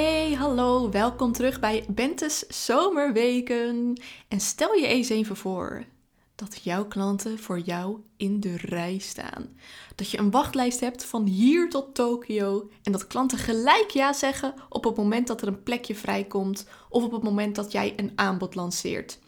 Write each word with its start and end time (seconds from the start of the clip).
Hey, 0.00 0.32
hallo, 0.32 0.90
welkom 0.90 1.32
terug 1.32 1.60
bij 1.60 1.84
Bente's 1.88 2.44
Zomerweken. 2.48 4.00
En 4.28 4.40
stel 4.40 4.74
je 4.74 4.86
eens 4.86 5.08
even 5.08 5.36
voor 5.36 5.84
dat 6.34 6.62
jouw 6.62 6.86
klanten 6.86 7.38
voor 7.38 7.58
jou 7.58 8.00
in 8.16 8.40
de 8.40 8.56
rij 8.56 8.98
staan. 8.98 9.48
Dat 9.94 10.10
je 10.10 10.18
een 10.18 10.30
wachtlijst 10.30 10.80
hebt 10.80 11.04
van 11.04 11.26
hier 11.26 11.68
tot 11.68 11.94
Tokio 11.94 12.70
en 12.82 12.92
dat 12.92 13.06
klanten 13.06 13.38
gelijk 13.38 13.90
ja 13.90 14.12
zeggen 14.12 14.54
op 14.68 14.84
het 14.84 14.96
moment 14.96 15.26
dat 15.26 15.42
er 15.42 15.48
een 15.48 15.62
plekje 15.62 15.94
vrijkomt 15.94 16.66
of 16.88 17.02
op 17.04 17.12
het 17.12 17.22
moment 17.22 17.54
dat 17.54 17.72
jij 17.72 17.92
een 17.96 18.12
aanbod 18.14 18.54
lanceert. 18.54 19.18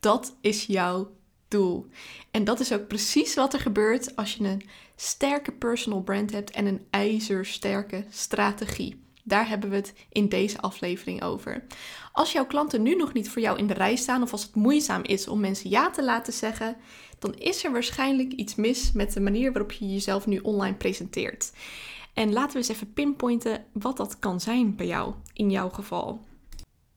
Dat 0.00 0.36
is 0.40 0.66
jouw 0.66 1.10
doel. 1.48 1.86
En 2.30 2.44
dat 2.44 2.60
is 2.60 2.72
ook 2.72 2.86
precies 2.86 3.34
wat 3.34 3.52
er 3.52 3.60
gebeurt 3.60 4.16
als 4.16 4.34
je 4.34 4.44
een 4.44 4.68
sterke 4.96 5.52
personal 5.52 6.02
brand 6.02 6.32
hebt 6.32 6.50
en 6.50 6.66
een 6.66 6.86
ijzersterke 6.90 8.04
strategie. 8.10 9.06
Daar 9.28 9.48
hebben 9.48 9.70
we 9.70 9.76
het 9.76 9.94
in 10.10 10.28
deze 10.28 10.60
aflevering 10.60 11.22
over. 11.22 11.64
Als 12.12 12.32
jouw 12.32 12.46
klanten 12.46 12.82
nu 12.82 12.94
nog 12.94 13.12
niet 13.12 13.30
voor 13.30 13.42
jou 13.42 13.58
in 13.58 13.66
de 13.66 13.74
rij 13.74 13.96
staan 13.96 14.22
of 14.22 14.32
als 14.32 14.42
het 14.42 14.54
moeizaam 14.54 15.02
is 15.02 15.28
om 15.28 15.40
mensen 15.40 15.70
ja 15.70 15.90
te 15.90 16.04
laten 16.04 16.32
zeggen, 16.32 16.76
dan 17.18 17.34
is 17.34 17.64
er 17.64 17.72
waarschijnlijk 17.72 18.32
iets 18.32 18.54
mis 18.54 18.92
met 18.92 19.12
de 19.12 19.20
manier 19.20 19.52
waarop 19.52 19.72
je 19.72 19.92
jezelf 19.92 20.26
nu 20.26 20.38
online 20.38 20.76
presenteert. 20.76 21.52
En 22.14 22.32
laten 22.32 22.52
we 22.52 22.58
eens 22.58 22.68
even 22.68 22.92
pinpointen 22.92 23.64
wat 23.72 23.96
dat 23.96 24.18
kan 24.18 24.40
zijn 24.40 24.76
bij 24.76 24.86
jou, 24.86 25.14
in 25.32 25.50
jouw 25.50 25.68
geval. 25.68 26.20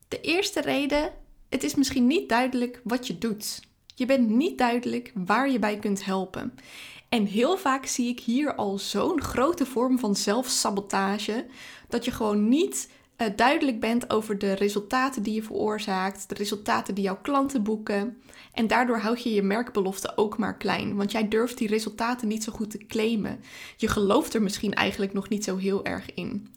De 0.08 0.22
eerste 0.22 0.61
reden, 0.61 1.13
het 1.50 1.63
is 1.63 1.75
misschien 1.75 2.08
niet 2.08 2.30
duidelijk 2.30 2.81
wat 2.84 3.08
je 3.08 3.17
doet. 3.17 3.59
Je 3.95 4.06
bent 4.06 4.30
niet 4.30 4.58
duidelijk 4.58 5.11
waar 5.16 5.52
je 5.52 5.59
bij 5.59 5.78
kunt 5.78 6.06
helpen. 6.06 6.53
En 7.09 7.25
heel 7.25 7.58
vaak 7.58 7.86
zie 7.86 8.09
ik 8.09 8.19
hier 8.19 8.56
al 8.56 8.78
zo'n 8.78 9.22
grote 9.22 9.66
vorm 9.66 10.00
van 10.00 10.16
zelfsabotage 10.16 11.45
dat 11.92 12.06
je 12.06 12.11
gewoon 12.11 12.50
niet 12.50 12.89
uh, 13.17 13.28
duidelijk 13.36 13.80
bent 13.80 14.09
over 14.09 14.38
de 14.38 14.53
resultaten 14.53 15.23
die 15.23 15.34
je 15.34 15.44
veroorzaakt, 15.44 16.30
de 16.30 16.36
resultaten 16.36 16.95
die 16.95 17.03
jouw 17.03 17.20
klanten 17.22 17.64
boeken. 17.64 18.22
En 18.53 18.67
daardoor 18.67 18.97
houd 18.97 19.23
je 19.23 19.34
je 19.34 19.42
merkbelofte 19.42 20.17
ook 20.17 20.38
maar 20.38 20.58
klein, 20.58 20.95
want 20.95 21.12
jij 21.12 21.28
durft 21.28 21.58
die 21.58 21.67
resultaten 21.67 22.28
niet 22.28 22.44
zo 22.44 22.52
goed 22.52 22.69
te 22.69 22.86
claimen. 22.86 23.39
Je 23.78 23.88
gelooft 23.88 24.34
er 24.34 24.42
misschien 24.42 24.73
eigenlijk 24.73 25.14
nog 25.14 25.30
niet 25.30 25.44
zo 25.44 25.58
heel 25.58 25.86
erg 25.86 26.14
in. 26.14 26.47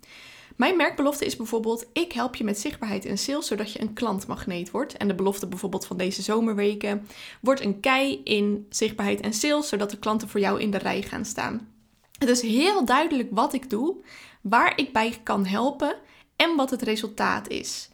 Mijn 0.56 0.77
merkbelofte 0.77 1.24
is 1.24 1.36
bijvoorbeeld: 1.36 1.86
ik 1.92 2.12
help 2.12 2.34
je 2.34 2.44
met 2.44 2.58
zichtbaarheid 2.58 3.05
en 3.05 3.18
sales 3.18 3.46
zodat 3.46 3.72
je 3.72 3.80
een 3.80 3.92
klantmagneet 3.92 4.70
wordt. 4.70 4.96
En 4.96 5.08
de 5.08 5.14
belofte 5.14 5.46
bijvoorbeeld 5.46 5.86
van 5.86 5.96
deze 5.96 6.22
zomerweken 6.22 7.06
wordt 7.40 7.60
een 7.60 7.80
kei 7.80 8.20
in 8.24 8.66
zichtbaarheid 8.68 9.20
en 9.20 9.32
sales 9.32 9.68
zodat 9.68 9.90
de 9.90 9.98
klanten 9.98 10.28
voor 10.28 10.40
jou 10.40 10.60
in 10.60 10.70
de 10.70 10.78
rij 10.78 11.02
gaan 11.02 11.24
staan. 11.24 11.73
Het 12.18 12.28
is 12.28 12.42
heel 12.42 12.84
duidelijk 12.84 13.28
wat 13.30 13.52
ik 13.52 13.70
doe, 13.70 13.96
waar 14.40 14.78
ik 14.78 14.92
bij 14.92 15.20
kan 15.22 15.46
helpen 15.46 15.96
en 16.36 16.56
wat 16.56 16.70
het 16.70 16.82
resultaat 16.82 17.48
is. 17.48 17.88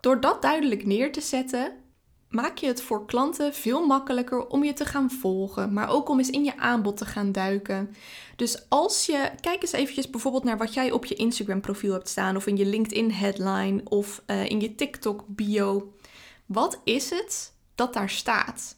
Door 0.00 0.20
dat 0.20 0.42
duidelijk 0.42 0.84
neer 0.84 1.12
te 1.12 1.20
zetten, 1.20 1.72
maak 2.28 2.58
je 2.58 2.66
het 2.66 2.82
voor 2.82 3.06
klanten 3.06 3.54
veel 3.54 3.86
makkelijker 3.86 4.46
om 4.46 4.64
je 4.64 4.72
te 4.72 4.84
gaan 4.84 5.10
volgen, 5.10 5.72
maar 5.72 5.88
ook 5.88 6.08
om 6.08 6.18
eens 6.18 6.30
in 6.30 6.44
je 6.44 6.56
aanbod 6.56 6.96
te 6.96 7.06
gaan 7.06 7.32
duiken. 7.32 7.94
Dus 8.36 8.66
als 8.68 9.06
je, 9.06 9.30
kijk 9.40 9.62
eens 9.62 9.72
eventjes 9.72 10.10
bijvoorbeeld 10.10 10.44
naar 10.44 10.58
wat 10.58 10.74
jij 10.74 10.90
op 10.90 11.04
je 11.04 11.14
Instagram 11.14 11.60
profiel 11.60 11.92
hebt 11.92 12.08
staan, 12.08 12.36
of 12.36 12.46
in 12.46 12.56
je 12.56 12.66
LinkedIn 12.66 13.12
headline, 13.12 13.80
of 13.84 14.22
uh, 14.26 14.44
in 14.44 14.60
je 14.60 14.74
TikTok 14.74 15.24
bio. 15.26 15.92
Wat 16.46 16.80
is 16.84 17.10
het 17.10 17.52
dat 17.74 17.92
daar 17.92 18.10
staat? 18.10 18.76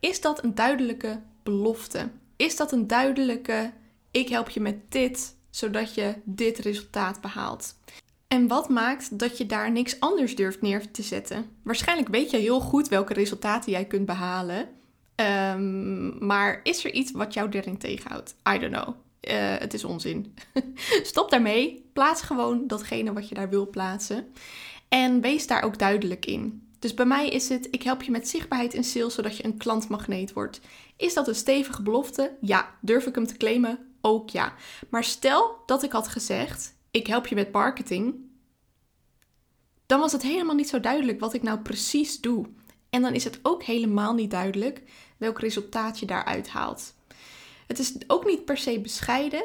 Is 0.00 0.20
dat 0.20 0.44
een 0.44 0.54
duidelijke 0.54 1.20
belofte? 1.42 2.08
Is 2.36 2.56
dat 2.56 2.72
een 2.72 2.86
duidelijke, 2.86 3.72
ik 4.18 4.28
help 4.28 4.48
je 4.48 4.60
met 4.60 4.90
dit, 4.92 5.36
zodat 5.50 5.94
je 5.94 6.14
dit 6.24 6.58
resultaat 6.58 7.20
behaalt? 7.20 7.74
En 8.28 8.48
wat 8.48 8.68
maakt 8.68 9.18
dat 9.18 9.38
je 9.38 9.46
daar 9.46 9.72
niks 9.72 10.00
anders 10.00 10.36
durft 10.36 10.60
neer 10.60 10.90
te 10.90 11.02
zetten? 11.02 11.46
Waarschijnlijk 11.62 12.08
weet 12.08 12.30
je 12.30 12.36
heel 12.36 12.60
goed 12.60 12.88
welke 12.88 13.12
resultaten 13.12 13.72
jij 13.72 13.84
kunt 13.84 14.06
behalen. 14.06 14.68
Um, 15.52 16.26
maar 16.26 16.60
is 16.62 16.84
er 16.84 16.92
iets 16.92 17.10
wat 17.10 17.34
jou 17.34 17.48
erin 17.50 17.78
tegenhoudt? 17.78 18.34
I 18.54 18.58
don't 18.58 18.72
know. 18.72 18.88
Uh, 18.88 19.56
het 19.58 19.74
is 19.74 19.84
onzin. 19.84 20.34
Stop 21.02 21.30
daarmee. 21.30 21.90
Plaats 21.92 22.22
gewoon 22.22 22.66
datgene 22.66 23.12
wat 23.12 23.28
je 23.28 23.34
daar 23.34 23.48
wil 23.48 23.70
plaatsen. 23.70 24.26
En 24.88 25.20
wees 25.20 25.46
daar 25.46 25.62
ook 25.62 25.78
duidelijk 25.78 26.26
in. 26.26 26.68
Dus 26.78 26.94
bij 26.94 27.06
mij 27.06 27.28
is 27.28 27.48
het, 27.48 27.68
ik 27.70 27.82
help 27.82 28.02
je 28.02 28.10
met 28.10 28.28
zichtbaarheid 28.28 28.74
in 28.74 28.84
sales 28.84 29.14
zodat 29.14 29.36
je 29.36 29.44
een 29.44 29.56
klantmagneet 29.56 30.32
wordt. 30.32 30.60
Is 30.96 31.14
dat 31.14 31.28
een 31.28 31.34
stevige 31.34 31.82
belofte? 31.82 32.36
Ja. 32.40 32.74
Durf 32.80 33.06
ik 33.06 33.14
hem 33.14 33.26
te 33.26 33.36
claimen? 33.36 33.78
Ook 34.00 34.30
ja. 34.30 34.54
Maar 34.88 35.04
stel 35.04 35.62
dat 35.66 35.82
ik 35.82 35.92
had 35.92 36.08
gezegd, 36.08 36.74
ik 36.90 37.06
help 37.06 37.26
je 37.26 37.34
met 37.34 37.52
marketing, 37.52 38.14
dan 39.86 40.00
was 40.00 40.12
het 40.12 40.22
helemaal 40.22 40.54
niet 40.54 40.68
zo 40.68 40.80
duidelijk 40.80 41.20
wat 41.20 41.34
ik 41.34 41.42
nou 41.42 41.58
precies 41.58 42.20
doe. 42.20 42.46
En 42.90 43.02
dan 43.02 43.14
is 43.14 43.24
het 43.24 43.38
ook 43.42 43.62
helemaal 43.62 44.14
niet 44.14 44.30
duidelijk 44.30 44.82
welk 45.16 45.40
resultaat 45.40 45.98
je 45.98 46.06
daaruit 46.06 46.48
haalt. 46.48 46.94
Het 47.66 47.78
is 47.78 47.94
ook 48.06 48.26
niet 48.26 48.44
per 48.44 48.56
se 48.56 48.80
bescheiden, 48.80 49.44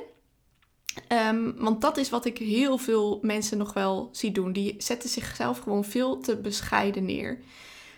um, 1.08 1.56
want 1.58 1.82
dat 1.82 1.98
is 1.98 2.10
wat 2.10 2.26
ik 2.26 2.38
heel 2.38 2.78
veel 2.78 3.20
mensen 3.22 3.58
nog 3.58 3.74
wel 3.74 4.10
zie 4.12 4.32
doen. 4.32 4.54
Die 4.54 4.76
zetten 4.78 5.10
zichzelf 5.10 5.60
gewoon 5.60 5.86
veel 5.86 6.20
te 6.20 6.38
bescheiden 6.38 7.06
neer. 7.06 7.40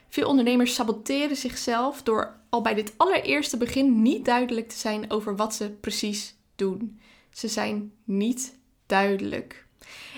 Veel 0.09 0.27
ondernemers 0.27 0.73
saboteren 0.73 1.35
zichzelf 1.35 2.03
door 2.03 2.39
al 2.49 2.61
bij 2.61 2.73
dit 2.73 2.93
allereerste 2.97 3.57
begin 3.57 4.01
niet 4.01 4.25
duidelijk 4.25 4.69
te 4.69 4.77
zijn 4.77 5.11
over 5.11 5.35
wat 5.35 5.55
ze 5.55 5.69
precies 5.69 6.34
doen. 6.55 6.99
Ze 7.29 7.47
zijn 7.47 7.91
niet 8.03 8.57
duidelijk. 8.85 9.66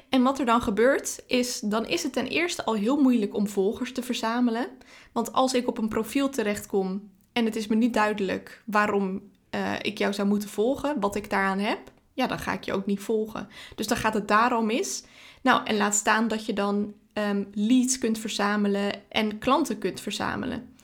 En 0.09 0.23
wat 0.23 0.39
er 0.39 0.45
dan 0.45 0.61
gebeurt, 0.61 1.23
is 1.27 1.59
dan 1.59 1.85
is 1.85 2.03
het 2.03 2.13
ten 2.13 2.27
eerste 2.27 2.65
al 2.65 2.73
heel 2.73 3.01
moeilijk 3.01 3.35
om 3.35 3.47
volgers 3.47 3.91
te 3.91 4.03
verzamelen. 4.03 4.67
Want 5.11 5.33
als 5.33 5.53
ik 5.53 5.67
op 5.67 5.77
een 5.77 5.87
profiel 5.87 6.29
terechtkom 6.29 7.09
en 7.33 7.45
het 7.45 7.55
is 7.55 7.67
me 7.67 7.75
niet 7.75 7.93
duidelijk 7.93 8.61
waarom 8.65 9.21
uh, 9.55 9.73
ik 9.81 9.97
jou 9.97 10.13
zou 10.13 10.27
moeten 10.27 10.49
volgen, 10.49 10.99
wat 10.99 11.15
ik 11.15 11.29
daaraan 11.29 11.59
heb, 11.59 11.91
ja, 12.13 12.27
dan 12.27 12.39
ga 12.39 12.53
ik 12.53 12.63
je 12.63 12.73
ook 12.73 12.85
niet 12.85 12.99
volgen. 12.99 13.49
Dus 13.75 13.87
dan 13.87 13.97
gaat 13.97 14.13
het 14.13 14.27
daarom 14.27 14.65
mis. 14.65 15.03
Nou, 15.41 15.65
en 15.65 15.77
laat 15.77 15.95
staan 15.95 16.27
dat 16.27 16.45
je 16.45 16.53
dan 16.53 16.93
um, 17.13 17.47
leads 17.53 17.97
kunt 17.97 18.19
verzamelen 18.19 19.11
en 19.11 19.37
klanten 19.37 19.77
kunt 19.77 19.99
verzamelen. 19.99 20.75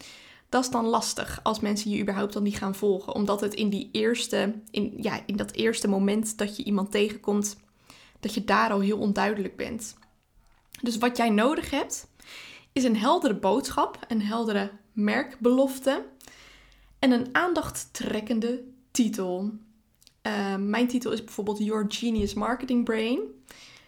Dat 0.53 0.64
is 0.64 0.69
dan 0.69 0.86
lastig 0.86 1.40
als 1.44 1.59
mensen 1.59 1.91
je 1.91 2.02
überhaupt 2.02 2.34
dan 2.34 2.44
niet 2.44 2.58
gaan 2.58 2.75
volgen, 2.75 3.16
omdat 3.16 3.41
het 3.41 3.53
in 3.53 3.69
die 3.69 3.90
eerste, 3.91 4.53
in, 4.72 4.94
ja, 4.97 5.19
in 5.25 5.36
dat 5.36 5.52
eerste 5.52 5.88
moment 5.88 6.38
dat 6.38 6.58
je 6.58 6.64
iemand 6.64 6.91
tegenkomt, 6.91 7.58
dat 8.19 8.34
je 8.34 8.44
daar 8.44 8.72
al 8.72 8.80
heel 8.80 8.97
onduidelijk 8.97 9.56
bent. 9.56 9.96
Dus 10.81 10.97
wat 10.97 11.18
jij 11.18 11.30
nodig 11.30 11.69
hebt, 11.69 12.08
is 12.74 12.84
een 12.84 12.97
heldere 12.97 13.36
boodschap, 13.36 14.00
een 14.08 14.22
heldere 14.22 14.72
merkbelofte 14.91 16.06
en 17.00 17.12
een 17.12 17.28
aandachttrekkende 17.31 18.64
titel. 18.91 19.52
Uh, 20.28 20.56
mijn 20.56 20.88
titel 20.88 21.12
is 21.12 21.24
bijvoorbeeld 21.24 21.58
Your 21.58 21.85
Genius 21.88 22.34
Marketing 22.34 22.84
Brain. 22.84 23.20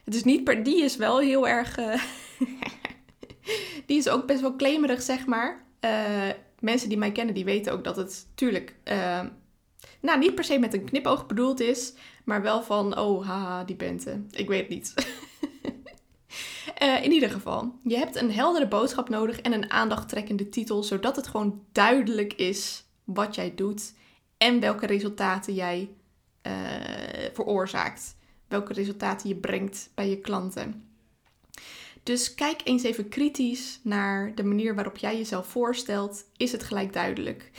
Het 0.03 0.15
is 0.15 0.23
niet 0.23 0.43
per, 0.43 0.63
die 0.63 0.83
is 0.83 0.95
wel 0.95 1.19
heel 1.19 1.47
erg. 1.47 1.77
Uh, 1.77 2.01
die 3.87 3.97
is 3.97 4.09
ook 4.09 4.25
best 4.25 4.41
wel 4.41 4.55
claimerig, 4.55 5.01
zeg 5.01 5.25
maar. 5.25 5.63
Uh, 5.81 6.29
mensen 6.59 6.89
die 6.89 6.97
mij 6.97 7.11
kennen, 7.11 7.33
die 7.33 7.45
weten 7.45 7.73
ook 7.73 7.83
dat 7.83 7.95
het 7.95 8.27
tuurlijk. 8.35 8.75
nou, 10.01 10.19
niet 10.19 10.35
per 10.35 10.43
se 10.43 10.59
met 10.59 10.73
een 10.73 10.83
knipoog 10.83 11.25
bedoeld 11.25 11.59
is, 11.59 11.93
maar 12.23 12.41
wel 12.41 12.63
van, 12.63 12.97
oh, 12.97 13.27
haha, 13.27 13.63
die 13.63 13.75
Bente. 13.75 14.21
Ik 14.31 14.47
weet 14.47 14.59
het 14.59 14.69
niet. 14.69 14.93
Uh, 16.83 17.03
in 17.05 17.11
ieder 17.11 17.29
geval, 17.29 17.79
je 17.83 17.97
hebt 17.97 18.15
een 18.15 18.31
heldere 18.31 18.67
boodschap 18.67 19.09
nodig 19.09 19.41
en 19.41 19.53
een 19.53 19.71
aandachttrekkende 19.71 20.49
titel, 20.49 20.83
zodat 20.83 21.15
het 21.15 21.27
gewoon 21.27 21.63
duidelijk 21.71 22.33
is 22.33 22.85
wat 23.03 23.35
jij 23.35 23.55
doet 23.55 23.93
en 24.37 24.59
welke 24.59 24.85
resultaten 24.85 25.53
jij 25.53 25.89
uh, 26.47 26.53
veroorzaakt. 27.33 28.15
Welke 28.47 28.73
resultaten 28.73 29.29
je 29.29 29.35
brengt 29.35 29.91
bij 29.95 30.09
je 30.09 30.19
klanten. 30.19 30.94
Dus 32.05 32.35
kijk 32.35 32.61
eens 32.63 32.83
even 32.83 33.09
kritisch 33.09 33.79
naar 33.83 34.35
de 34.35 34.43
manier 34.43 34.75
waarop 34.75 34.97
jij 34.97 35.17
jezelf 35.17 35.47
voorstelt. 35.47 36.25
Is 36.37 36.51
het 36.51 36.63
gelijk 36.63 36.93
duidelijk? 36.93 37.51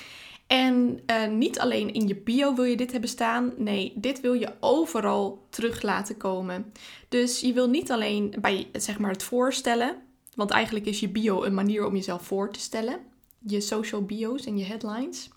En 0.47 1.01
uh, 1.07 1.27
niet 1.29 1.59
alleen 1.59 1.93
in 1.93 2.07
je 2.07 2.17
bio 2.17 2.55
wil 2.55 2.65
je 2.65 2.77
dit 2.77 2.93
hebben 2.93 3.11
staan. 3.11 3.53
Nee, 3.57 3.93
dit 3.95 4.21
wil 4.21 4.33
je 4.33 4.55
overal 4.61 5.47
terug 5.51 5.83
laten 5.83 6.17
komen. 6.17 6.73
Dus 7.09 7.41
je 7.41 7.53
wil 7.53 7.69
niet 7.69 7.91
alleen 7.91 8.35
bij 8.41 8.69
zeg 8.73 8.99
maar, 8.99 9.11
het 9.11 9.23
voorstellen. 9.23 9.97
Want 10.35 10.51
eigenlijk 10.51 10.87
is 10.87 11.01
je 11.01 11.09
bio 11.09 11.43
een 11.45 11.55
manier 11.55 11.87
om 11.87 11.95
jezelf 11.95 12.23
voor 12.23 12.53
te 12.53 12.61
stellen. 12.61 12.99
je 13.39 13.61
social 13.61 14.03
bio's 14.03 14.47
en 14.47 14.59
je 14.59 14.65
headlines. 14.65 15.29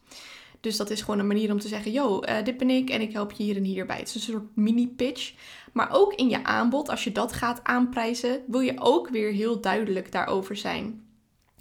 Dus 0.60 0.78
dat 0.78 0.90
is 0.90 1.02
gewoon 1.02 1.20
een 1.20 1.28
manier 1.28 1.52
om 1.52 1.60
te 1.60 1.68
zeggen: 1.68 1.92
Yo, 1.92 2.24
uh, 2.24 2.44
dit 2.44 2.58
ben 2.58 2.70
ik 2.70 2.90
en 2.90 3.02
ik 3.02 3.14
help 3.14 3.32
je 3.32 3.44
hier 3.44 3.56
en 3.56 3.64
hierbij. 3.64 3.98
Het 3.98 4.08
is 4.08 4.16
een 4.16 4.22
soort 4.22 4.56
mini-pitch. 4.56 5.34
Maar 5.74 5.92
ook 5.92 6.14
in 6.14 6.30
je 6.30 6.44
aanbod, 6.44 6.90
als 6.90 7.04
je 7.04 7.12
dat 7.12 7.34
gaat 7.34 7.64
aanprijzen, 7.64 8.42
wil 8.48 8.60
je 8.60 8.80
ook 8.80 9.10
weer 9.10 9.32
heel 9.32 9.62
duidelijk 9.62 10.12
daarover 10.12 10.56
zijn. 10.56 11.08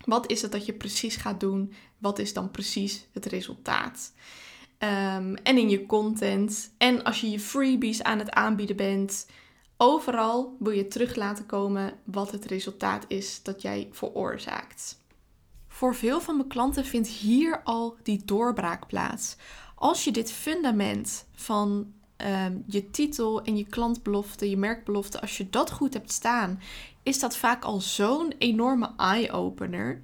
Wat 0.04 0.30
is 0.30 0.42
het 0.42 0.52
dat 0.52 0.66
je 0.66 0.72
precies 0.72 1.16
gaat 1.16 1.40
doen? 1.40 1.72
Wat 1.98 2.18
is 2.18 2.32
dan 2.32 2.50
precies 2.50 3.06
het 3.12 3.26
resultaat? 3.26 4.12
Ehm, 4.78 5.34
en 5.34 5.58
in 5.58 5.68
je 5.68 5.86
content. 5.86 6.74
En 6.78 7.04
als 7.04 7.20
je 7.20 7.30
je 7.30 7.40
freebies 7.40 8.02
aan 8.02 8.18
het 8.18 8.30
aanbieden 8.30 8.76
bent. 8.76 9.26
Overal 9.80 10.56
wil 10.58 10.72
je 10.72 10.88
terug 10.88 11.14
laten 11.14 11.46
komen 11.46 11.92
wat 12.04 12.30
het 12.30 12.44
resultaat 12.44 13.04
is 13.08 13.42
dat 13.42 13.62
jij 13.62 13.88
veroorzaakt. 13.92 14.98
Voor 15.78 15.94
veel 15.94 16.20
van 16.20 16.36
mijn 16.36 16.48
klanten 16.48 16.84
vindt 16.84 17.08
hier 17.08 17.62
al 17.62 17.96
die 18.02 18.22
doorbraak 18.25 18.86
plaats. 18.86 19.36
Als 19.75 20.04
je 20.04 20.10
dit 20.10 20.32
fundament 20.32 21.26
van 21.34 21.92
ehm, 22.16 22.56
je 22.66 22.90
titel 22.90 23.42
en 23.42 23.56
je 23.56 23.66
klantbelofte, 23.66 24.50
je 24.50 24.56
merkbelofte, 24.56 25.20
als 25.20 25.36
je 25.36 25.50
dat 25.50 25.70
goed 25.70 25.92
hebt 25.92 26.12
staan, 26.12 26.60
is 27.02 27.19
dat 27.19 27.36
vaak 27.36 27.64
al 27.64 27.80
zo'n 27.80 28.32
enorme 28.38 28.92
eye-opener. 28.96 30.00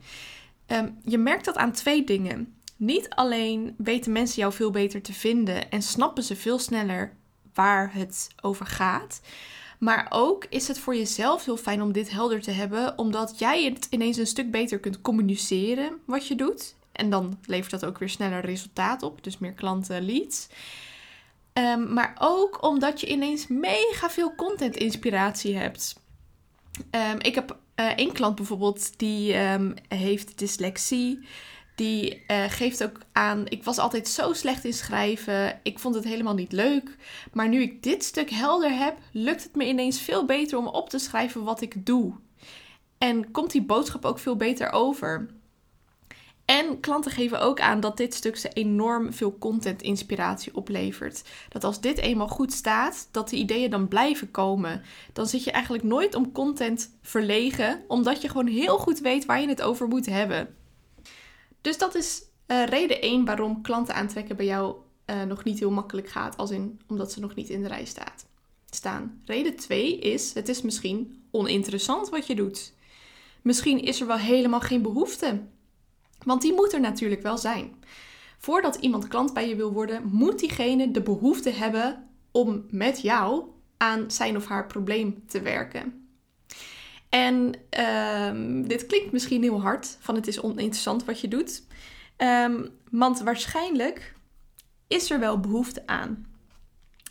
Ehm, 0.67 0.91
je 1.05 1.19
merkt 1.19 1.45
dat 1.45 1.57
aan 1.57 1.73
twee 1.73 2.05
dingen. 2.05 2.55
Niet 2.77 3.09
alleen 3.09 3.75
weten 3.79 4.13
mensen 4.13 4.41
jou 4.41 4.53
veel 4.53 4.71
beter 4.71 5.03
te 5.03 5.13
vinden 5.13 5.71
en 5.71 5.83
snappen 5.83 6.23
ze 6.23 6.37
veel 6.37 6.59
sneller 6.59 7.17
waar 7.55 7.95
het 7.95 8.31
over 8.41 8.67
gaat. 8.67 9.21
Maar 9.85 10.07
ook 10.11 10.47
is 10.49 10.69
het 10.69 10.79
voor 10.79 10.97
jezelf 10.97 11.45
heel 11.45 11.57
fijn 11.57 11.83
om 11.83 11.93
dit 11.93 12.11
helder 12.11 12.43
te 12.43 12.51
hebben, 12.51 12.99
omdat 12.99 13.39
jij 13.39 13.65
het 13.65 13.87
ineens 13.91 14.17
een 14.17 14.27
stuk 14.27 14.51
beter 14.51 14.79
kunt 14.79 15.01
communiceren 15.01 15.99
wat 16.05 16.27
je 16.27 16.35
doet. 16.35 16.75
En 16.93 17.11
dan 17.11 17.39
levert 17.47 17.71
dat 17.71 17.85
ook 17.85 17.99
weer 17.99 18.09
sneller 18.09 18.41
resultaat 18.41 19.03
op, 19.03 19.25
dus 19.25 19.39
meer 19.39 19.53
klanten, 19.53 20.05
leads. 20.05 20.49
Um, 21.53 21.93
maar 21.93 22.17
ook 22.19 22.63
omdat 22.63 23.01
je 23.01 23.07
ineens 23.07 23.47
mega 23.47 24.11
veel 24.11 24.35
content 24.35 24.77
inspiratie 24.77 25.57
hebt. 25.57 26.01
Um, 26.91 27.21
ik 27.21 27.35
heb 27.35 27.57
uh, 27.77 27.87
één 27.87 28.13
klant 28.13 28.35
bijvoorbeeld 28.35 28.99
die 28.99 29.39
um, 29.39 29.75
heeft 29.89 30.39
dyslexie. 30.39 31.29
Die 31.75 32.23
uh, 32.29 32.45
geeft 32.49 32.85
ook 32.85 32.99
aan, 33.13 33.45
ik 33.49 33.65
was 33.65 33.79
altijd 33.79 34.09
zo 34.09 34.33
slecht 34.33 34.65
in 34.65 34.73
schrijven. 34.73 35.61
Ik 35.63 35.79
vond 35.79 35.95
het 35.95 36.05
helemaal 36.05 36.35
niet 36.35 36.53
leuk. 36.53 36.97
Maar 37.33 37.49
nu 37.49 37.61
ik 37.61 37.83
dit 37.83 38.05
stuk 38.05 38.31
helder 38.31 38.79
heb, 38.79 38.99
lukt 39.13 39.43
het 39.43 39.55
me 39.55 39.67
ineens 39.67 40.01
veel 40.01 40.25
beter 40.25 40.59
om 40.59 40.67
op 40.67 40.91
te 40.91 40.99
schrijven 40.99 41.45
wat 41.45 41.61
ik 41.61 41.87
doe. 41.87 42.13
En 42.99 43.31
komt 43.31 43.51
die 43.51 43.63
boodschap 43.63 44.05
ook 44.05 44.19
veel 44.19 44.37
beter 44.37 44.73
over. 44.73 45.29
En 46.45 46.81
klanten 46.81 47.11
geven 47.11 47.41
ook 47.41 47.61
aan 47.61 47.81
dat 47.81 47.97
dit 47.97 48.15
stuk 48.15 48.37
ze 48.37 48.49
enorm 48.49 49.13
veel 49.13 49.39
content-inspiratie 49.39 50.57
oplevert. 50.57 51.23
Dat 51.49 51.65
als 51.65 51.81
dit 51.81 51.99
eenmaal 51.99 52.29
goed 52.29 52.53
staat, 52.53 53.09
dat 53.11 53.29
de 53.29 53.37
ideeën 53.37 53.71
dan 53.71 53.89
blijven 53.89 54.31
komen. 54.31 54.83
Dan 55.13 55.27
zit 55.27 55.45
je 55.45 55.51
eigenlijk 55.51 55.85
nooit 55.85 56.15
om 56.15 56.33
content 56.33 56.91
verlegen, 57.03 57.83
omdat 57.89 58.23
je 58.23 58.29
gewoon 58.29 58.47
heel 58.47 58.79
goed 58.79 59.01
weet 59.01 59.25
waar 59.25 59.41
je 59.41 59.49
het 59.49 59.63
over 59.63 59.89
moet 59.89 60.07
hebben. 60.07 60.55
Dus 61.65 61.79
dat 61.79 61.95
is 61.95 62.23
uh, 62.47 62.65
reden 62.65 63.01
1 63.01 63.25
waarom 63.25 63.63
klanten 63.63 63.95
aantrekken 63.95 64.37
bij 64.37 64.47
jou 64.47 64.77
uh, 65.07 65.23
nog 65.23 65.45
niet 65.45 65.59
heel 65.59 65.71
makkelijk 65.71 66.09
gaat, 66.09 66.37
als 66.37 66.51
in 66.51 66.81
omdat 66.87 67.13
ze 67.13 67.21
nog 67.21 67.35
niet 67.35 67.49
in 67.49 67.63
de 67.63 67.69
rij 67.69 67.85
staat, 67.85 68.27
staan. 68.71 69.23
Reden 69.25 69.57
2 69.57 69.99
is: 69.99 70.35
het 70.35 70.49
is 70.49 70.63
misschien 70.63 71.25
oninteressant 71.31 72.09
wat 72.09 72.27
je 72.27 72.35
doet. 72.35 72.73
Misschien 73.43 73.83
is 73.83 74.01
er 74.01 74.07
wel 74.07 74.17
helemaal 74.17 74.61
geen 74.61 74.83
behoefte. 74.83 75.43
Want 76.25 76.43
die 76.43 76.53
moet 76.53 76.73
er 76.73 76.81
natuurlijk 76.81 77.23
wel 77.23 77.39
zijn. 77.39 77.75
Voordat 78.39 78.77
iemand 78.77 79.09
klant 79.09 79.35
bij 79.35 79.49
je 79.49 79.57
wil 79.57 79.73
worden, 79.73 80.09
moet 80.13 80.39
diegene 80.39 80.91
de 80.91 81.03
behoefte 81.03 81.51
hebben 81.51 82.09
om 82.31 82.67
met 82.71 83.01
jou 83.01 83.45
aan 83.77 84.11
zijn 84.11 84.37
of 84.37 84.47
haar 84.47 84.67
probleem 84.67 85.27
te 85.27 85.41
werken. 85.41 86.04
En 87.15 87.55
um, 88.29 88.69
dit 88.69 88.87
klinkt 88.87 89.13
misschien 89.13 89.43
heel 89.43 89.61
hard, 89.61 89.97
van 90.01 90.15
het 90.15 90.27
is 90.27 90.41
oninteressant 90.41 91.05
wat 91.05 91.21
je 91.21 91.29
doet. 91.29 91.63
Um, 92.17 92.69
want 92.91 93.21
waarschijnlijk 93.21 94.15
is 94.87 95.11
er 95.11 95.21
wel 95.21 95.41
behoefte 95.41 95.87
aan. 95.87 96.27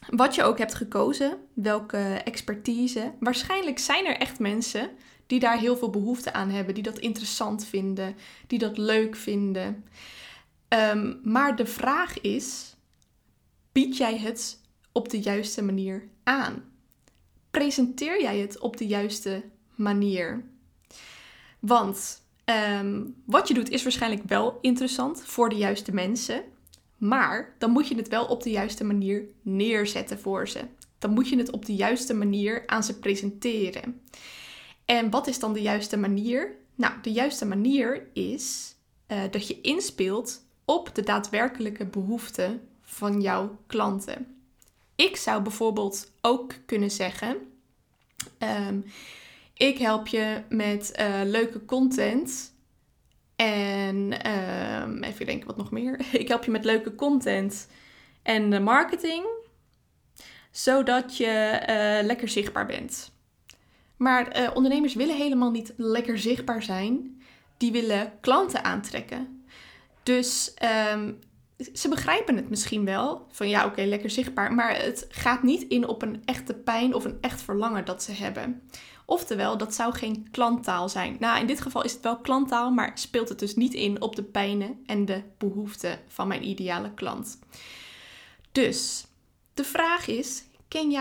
Wat 0.10 0.36
je 0.36 0.44
ook 0.44 0.58
hebt 0.58 0.74
gekozen, 0.74 1.38
welke 1.54 2.22
expertise. 2.24 3.14
Waarschijnlijk 3.20 3.80
zijn 3.80 4.06
er 4.06 4.18
echt 4.18 4.40
mensen 4.40 4.90
die 5.28 5.40
daar 5.40 5.60
heel 5.60 5.78
veel 5.78 5.90
behoefte 5.90 6.34
aan 6.34 6.50
hebben, 6.50 6.74
die 6.74 6.84
dat 6.84 7.00
interessant 7.00 7.66
vinden, 7.66 8.16
die 8.48 8.60
dat 8.60 8.78
leuk 8.78 9.16
vinden. 9.16 9.86
Um, 10.70 11.20
maar 11.24 11.56
de 11.56 11.66
vraag 11.66 12.22
is: 12.22 12.76
bied 13.72 13.98
jij 13.98 14.18
het 14.18 14.62
op 14.92 15.10
de 15.10 15.20
juiste 15.20 15.64
manier 15.64 16.08
aan? 16.24 16.64
Presenteer 17.52 18.22
jij 18.22 18.38
het 18.38 18.60
op 18.60 18.78
de 18.78 18.88
juiste 18.88 19.52
manier. 19.76 20.44
Want 21.60 22.22
ehm, 22.46 23.02
wat 23.26 23.48
je 23.48 23.54
doet 23.54 23.70
is 23.70 23.84
waarschijnlijk 23.84 24.24
wel 24.26 24.58
interessant 24.62 25.22
voor 25.26 25.50
de 25.50 25.56
juiste 25.56 25.94
mensen. 25.94 26.44
Maar 26.98 27.56
dan 27.58 27.72
moet 27.72 27.88
je 27.88 27.96
het 27.96 28.08
wel 28.08 28.26
op 28.26 28.44
de 28.44 28.50
juiste 28.50 28.84
manier 28.84 29.24
neerzetten 29.42 30.20
voor 30.20 30.48
ze. 30.48 30.60
Dan 31.00 31.12
moet 31.12 31.30
je 31.30 31.38
het 31.38 31.52
op 31.52 31.66
de 31.66 31.76
juiste 31.76 32.14
manier 32.14 32.64
aan 32.66 32.84
ze 32.84 33.00
presenteren. 33.00 34.02
En 34.86 35.10
wat 35.10 35.28
is 35.28 35.40
dan 35.40 35.54
de 35.54 35.62
juiste 35.62 35.98
manier? 35.98 36.56
Nou, 36.76 36.94
de 37.02 37.12
juiste 37.12 37.46
manier 37.46 38.08
is 38.14 38.76
uh, 39.08 39.22
dat 39.32 39.48
je 39.48 39.62
inspeelt 39.62 40.46
op 40.66 40.96
de 40.96 41.04
daadwerkelijke 41.04 41.86
behoeften 41.86 42.62
van 42.82 43.22
jouw 43.22 43.58
klanten. 43.68 44.36
Ik 44.96 45.16
zou 45.16 45.42
bijvoorbeeld 45.42 46.12
ook 46.22 46.54
kunnen 46.66 46.92
zeggen: 46.92 47.38
um, 48.40 48.86
ik 49.72 49.78
help 49.78 50.08
je 50.08 50.42
met 50.50 51.04
leuke 51.24 51.66
content. 51.66 52.52
En 53.36 54.14
even 55.02 55.26
denken 55.26 55.48
wat 55.48 55.58
nog 55.58 55.72
meer. 55.72 56.00
Ik 56.12 56.28
help 56.28 56.44
je 56.44 56.52
met 56.52 56.66
leuke 56.66 56.96
content 56.96 57.68
en 58.24 58.64
marketing. 58.64 59.26
Zodat 60.52 61.18
je 61.18 61.60
uh, 61.62 62.06
lekker 62.06 62.30
zichtbaar 62.30 62.66
bent. 62.66 63.12
Maar 63.98 64.42
uh, 64.42 64.50
ondernemers 64.54 64.94
willen 64.94 65.16
helemaal 65.16 65.52
niet 65.52 65.74
lekker 65.78 66.18
zichtbaar 66.18 66.64
zijn. 66.64 67.22
Die 67.58 67.72
willen 67.72 68.14
klanten 68.22 68.64
aantrekken. 68.64 69.46
Dus 70.04 70.54
um, 70.94 71.20
ze 71.74 71.90
begrijpen 71.90 72.36
het 72.36 72.50
misschien 72.50 72.86
wel. 72.86 73.28
Van 73.30 73.50
ja, 73.50 73.66
oké, 73.66 73.82
lekker 73.82 74.10
zichtbaar. 74.10 74.54
Maar 74.54 74.76
het 74.76 75.06
gaat 75.10 75.44
niet 75.44 75.64
in 75.64 75.88
op 75.88 76.02
een 76.02 76.22
echte 76.26 76.54
pijn 76.54 76.94
of 76.94 77.06
een 77.06 77.18
echt 77.22 77.42
verlangen 77.42 77.86
dat 77.86 78.04
ze 78.04 78.12
hebben. 78.12 78.62
Oftewel, 79.06 79.58
dat 79.58 79.74
zou 79.74 79.94
geen 79.94 80.28
klanttaal 80.32 80.90
zijn. 80.90 81.18
Nou, 81.20 81.40
in 81.40 81.48
dit 81.48 81.62
geval 81.62 81.84
is 81.84 81.94
het 81.94 82.02
wel 82.02 82.18
klanttaal, 82.18 82.72
maar 82.72 82.92
speelt 82.94 83.30
het 83.30 83.40
dus 83.40 83.56
niet 83.56 83.74
in 83.74 84.02
op 84.02 84.16
de 84.16 84.24
pijnen 84.24 84.84
en 84.86 85.06
de 85.06 85.24
behoeften 85.38 86.00
van 86.08 86.28
mijn 86.28 86.48
ideale 86.48 86.94
klant. 86.94 87.40
Dus 88.52 89.06
de 89.54 89.64
vraag 89.64 90.08
is: 90.08 90.44
ken, 90.68 90.92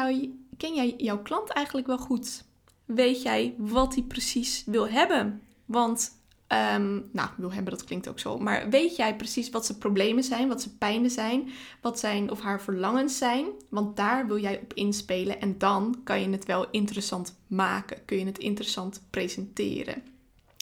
ken 0.56 0.74
jij 0.74 0.94
jouw 0.96 1.22
klant 1.22 1.48
eigenlijk 1.50 1.86
wel 1.86 1.98
goed? 1.98 2.44
Weet 2.84 3.22
jij 3.22 3.54
wat 3.58 3.94
hij 3.94 4.02
precies 4.02 4.62
wil 4.66 4.88
hebben? 4.88 5.42
Want 5.64 6.21
Um, 6.52 7.08
nou, 7.12 7.28
wil 7.36 7.52
hebben, 7.52 7.72
dat 7.72 7.84
klinkt 7.84 8.08
ook 8.08 8.18
zo. 8.18 8.38
Maar 8.38 8.70
weet 8.70 8.96
jij 8.96 9.16
precies 9.16 9.50
wat 9.50 9.66
zijn 9.66 9.78
problemen 9.78 10.24
zijn, 10.24 10.48
wat 10.48 10.62
zijn 10.62 10.78
pijnen 10.78 11.10
zijn, 11.10 11.50
wat 11.80 11.98
zijn 11.98 12.30
of 12.30 12.40
haar 12.40 12.60
verlangens 12.60 13.18
zijn? 13.18 13.46
Want 13.70 13.96
daar 13.96 14.26
wil 14.26 14.38
jij 14.38 14.60
op 14.62 14.74
inspelen 14.74 15.40
en 15.40 15.58
dan 15.58 16.00
kan 16.04 16.20
je 16.20 16.28
het 16.28 16.44
wel 16.44 16.70
interessant 16.70 17.38
maken. 17.46 18.04
Kun 18.04 18.18
je 18.18 18.24
het 18.24 18.38
interessant 18.38 19.02
presenteren. 19.10 20.02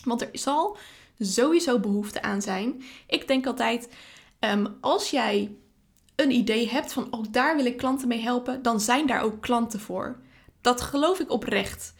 Want 0.04 0.23
er 0.23 0.28
zal 0.32 0.76
sowieso 1.18 1.78
behoefte 1.78 2.23
aan 2.23 2.42
zijn. 2.42 2.82
Ik 3.06 3.28
denk 3.28 3.47
altijd, 3.47 3.88
um, 4.40 4.76
als 4.80 5.11
jij 5.11 5.56
een 6.16 6.30
idee 6.30 6.68
hebt 6.68 6.92
van, 6.92 7.06
oh, 7.11 7.25
daar 7.30 7.56
wil 7.56 7.66
ik 7.66 7.76
klanten 7.76 8.09
mee 8.09 8.20
helpen, 8.20 8.62
dan 8.62 8.80
zijn 8.80 9.06
daar 9.06 9.23
ook 9.23 9.40
klanten 9.40 9.80
voor. 9.80 10.20
Dat 10.61 10.80
geloof 10.80 11.18
ik 11.18 11.30
oprecht. 11.30 11.94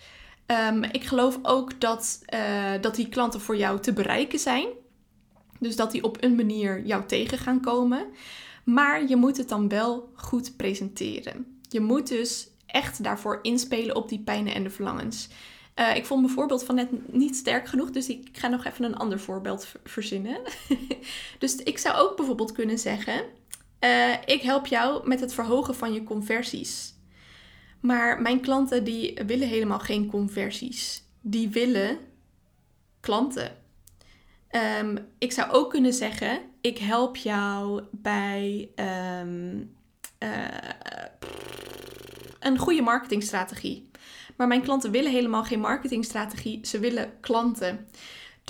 Um, 0.51 0.83
ik 0.83 1.05
geloof 1.05 1.39
ook 1.43 1.81
dat, 1.81 2.21
uh, 2.35 2.73
dat 2.81 2.95
die 2.95 3.09
klanten 3.09 3.41
voor 3.41 3.57
jou 3.57 3.81
te 3.81 3.93
bereiken 3.93 4.39
zijn. 4.39 4.67
Dus 5.59 5.77
dat 5.77 5.91
die 5.91 6.05
op 6.05 6.17
een 6.21 6.35
manier 6.35 6.87
jou 6.87 7.07
tegen 7.07 7.39
gaan 7.39 7.61
komen. 7.61 8.07
Maar 8.65 9.09
je 9.09 9.17
moet 9.17 9.37
het 9.37 9.49
dan 9.49 9.69
wel 9.69 10.13
goed 10.15 10.57
presenteren. 10.57 11.61
Je 11.69 11.81
moet 11.81 12.09
dus 12.09 12.49
echt 12.67 13.03
daarvoor 13.03 13.39
inspelen 13.43 13.97
op 13.97 14.09
die 14.09 14.21
pijnen 14.21 14.55
en 14.55 14.63
de 14.63 14.71
verlangens. 14.71 15.29
Uh, 15.77 15.97
ik 15.97 16.07
vond 16.07 16.23
mijn 16.23 16.35
voorbeeld 16.35 16.65
van 16.65 16.75
net 16.75 17.13
niet 17.13 17.37
sterk 17.37 17.69
genoeg, 17.69 17.91
dus 17.91 18.09
ik 18.09 18.29
ga 18.33 18.49
nog 18.49 18.65
even 18.65 18.85
een 18.85 18.97
ander 18.97 19.21
voorbeeld 19.21 19.69
verzinnen. 19.85 20.41
dus 21.39 21.57
ik 21.57 21.79
zou 21.79 21.97
ook 21.97 22.17
bijvoorbeeld 22.17 22.53
kunnen 22.53 22.79
zeggen: 22.79 23.25
uh, 23.81 24.13
Ik 24.25 24.43
help 24.43 24.67
jou 24.67 25.09
met 25.09 25.21
het 25.21 25.35
verhogen 25.35 25.75
van 25.75 25.93
je 25.93 26.03
conversies. 26.03 26.95
Maar 27.81 28.23
mijn 28.23 28.41
klanten 28.41 28.85
die 28.85 29.21
willen 29.27 29.49
helemaal 29.49 29.79
geen 29.79 30.07
conversies. 30.07 31.03
Die 31.21 31.49
willen 31.49 31.99
klanten. 33.01 33.57
Ehm, 34.49 34.97
ik 35.19 35.33
zou 35.33 35.51
ook 35.51 35.71
kunnen 35.71 35.93
zeggen, 35.93 36.41
ik 36.61 36.79
help 36.79 37.17
jou 37.17 37.83
bij 37.91 38.71
ehm, 38.75 39.63
eh, 40.19 40.45
een 42.41 42.59
goede 42.59 42.83
marketingstrategie. 42.83 43.91
Maar 44.37 44.47
mijn 44.47 44.63
klanten 44.63 44.91
willen 44.91 45.13
helemaal 45.13 45.45
geen 45.45 45.61
marketingstrategie, 45.61 46.67
ze 46.67 46.79
willen 46.79 47.13
klanten. 47.21 47.87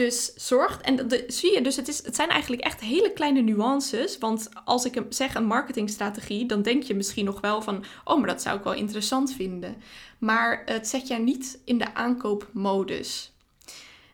Dus 0.00 0.32
zorg, 0.34 0.80
en 0.80 1.10
zie 1.26 1.54
je, 1.54 1.60
dus 1.62 1.76
het, 1.76 1.88
is, 1.88 2.04
het 2.04 2.16
zijn 2.16 2.28
eigenlijk 2.28 2.62
echt 2.62 2.80
hele 2.80 3.12
kleine 3.12 3.40
nuances. 3.40 4.18
Want 4.18 4.48
als 4.64 4.84
ik 4.84 5.02
zeg 5.08 5.34
een 5.34 5.44
marketingstrategie, 5.44 6.46
dan 6.46 6.62
denk 6.62 6.82
je 6.82 6.94
misschien 6.94 7.24
nog 7.24 7.40
wel 7.40 7.62
van, 7.62 7.84
oh, 8.04 8.18
maar 8.18 8.28
dat 8.28 8.42
zou 8.42 8.58
ik 8.58 8.64
wel 8.64 8.72
interessant 8.72 9.32
vinden. 9.32 9.76
Maar 10.18 10.62
het 10.64 10.88
zet 10.88 11.08
jij 11.08 11.18
niet 11.18 11.60
in 11.64 11.78
de 11.78 11.94
aankoopmodus. 11.94 13.32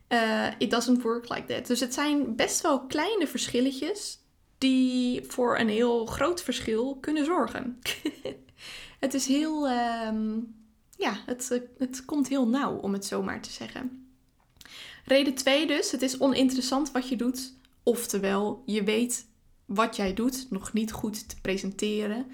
Uh, 0.09 0.47
it 0.59 0.71
doesn't 0.71 1.03
work 1.03 1.29
like 1.29 1.55
that. 1.55 1.67
Dus 1.67 1.81
het 1.81 1.95
zijn 1.95 2.37
best 2.37 2.61
wel 2.61 2.81
kleine 2.81 3.27
verschilletjes 3.27 4.19
die 4.59 5.23
voor 5.27 5.59
een 5.59 5.69
heel 5.69 6.07
groot 6.07 6.43
verschil 6.43 6.97
kunnen 7.01 7.25
zorgen. 7.25 7.79
het 9.05 9.15
is 9.15 9.27
heel, 9.27 9.69
ehm, 9.69 10.39
ja, 10.97 11.17
het, 11.27 11.63
het 11.79 12.05
komt 12.05 12.29
heel 12.29 12.49
nauw 12.49 12.77
om 12.77 12.93
het 12.93 13.05
zo 13.05 13.23
maar 13.23 13.41
te 13.41 13.51
zeggen. 13.51 14.06
Reden 15.07 15.35
2 15.35 15.67
dus, 15.67 15.91
het 15.91 16.03
is 16.03 16.21
oninteressant 16.21 16.93
wat 16.93 17.09
je 17.09 17.17
doet. 17.17 17.55
Oftewel, 17.83 18.63
je 18.65 18.85
weet 18.85 19.27
wat 19.65 19.97
jij 19.97 20.15
doet 20.15 20.47
nog 20.51 20.73
niet 20.73 20.93
goed 20.93 21.29
te 21.29 21.41
presenteren, 21.41 22.27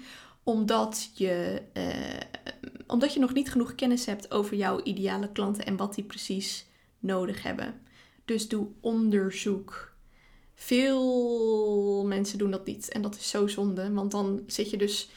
omdat 0.43 1.11
je, 1.13 1.61
uh, 1.73 2.41
omdat 2.87 3.13
je 3.13 3.19
nog 3.19 3.33
niet 3.33 3.51
genoeg 3.51 3.75
kennis 3.75 4.05
hebt 4.05 4.31
over 4.31 4.55
jouw 4.55 4.83
ideale 4.83 5.31
klanten 5.31 5.65
en 5.65 5.77
wat 5.77 5.95
die 5.95 6.03
precies 6.03 6.65
nodig 6.99 7.43
hebben. 7.43 7.81
Dus 8.25 8.47
doe 8.47 8.67
onderzoek. 8.79 9.93
Veel 10.55 12.05
mensen 12.05 12.37
doen 12.37 12.51
dat 12.51 12.65
niet 12.65 12.89
en 12.89 13.01
dat 13.01 13.15
is 13.15 13.29
zo 13.29 13.47
zonde, 13.47 13.93
want 13.93 14.11
dan 14.11 14.43
zit 14.47 14.69
je 14.69 14.77
dus 14.77 15.09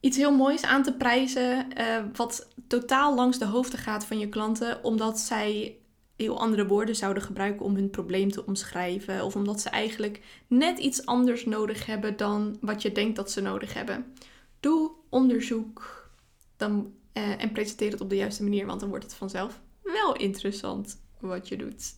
iets 0.00 0.16
heel 0.16 0.36
moois 0.36 0.62
aan 0.62 0.82
te 0.82 0.92
prijzen, 0.92 1.66
uh, 1.78 2.04
wat 2.14 2.48
totaal 2.66 3.14
langs 3.14 3.38
de 3.38 3.44
hoofden 3.44 3.78
gaat 3.78 4.04
van 4.04 4.18
je 4.18 4.28
klanten, 4.28 4.84
omdat 4.84 5.18
zij 5.18 5.79
heel 6.20 6.40
andere 6.40 6.66
woorden 6.66 6.96
zouden 6.96 7.22
gebruiken 7.22 7.66
om 7.66 7.74
hun 7.74 7.90
probleem 7.90 8.30
te 8.30 8.46
omschrijven. 8.46 9.24
Of 9.24 9.36
omdat 9.36 9.60
ze 9.60 9.68
eigenlijk 9.68 10.20
net 10.46 10.78
iets 10.78 11.06
anders 11.06 11.44
nodig 11.44 11.86
hebben 11.86 12.16
dan 12.16 12.58
wat 12.60 12.82
je 12.82 12.92
denkt 12.92 13.16
dat 13.16 13.30
ze 13.30 13.40
nodig 13.40 13.74
hebben. 13.74 14.14
Doe 14.60 14.90
onderzoek 15.08 16.10
dan, 16.56 16.92
eh, 17.12 17.42
en 17.42 17.52
presenteer 17.52 17.90
het 17.90 18.00
op 18.00 18.08
de 18.08 18.16
juiste 18.16 18.42
manier, 18.42 18.66
want 18.66 18.80
dan 18.80 18.88
wordt 18.88 19.04
het 19.04 19.14
vanzelf 19.14 19.60
wel 19.82 20.16
interessant 20.16 21.00
wat 21.20 21.48
je 21.48 21.56
doet. 21.56 21.94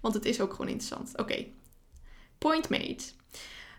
Want 0.00 0.14
het 0.14 0.24
is 0.24 0.40
ook 0.40 0.50
gewoon 0.50 0.68
interessant. 0.70 1.18
Oké, 1.18 1.46
point 2.38 2.68
made. 2.68 3.02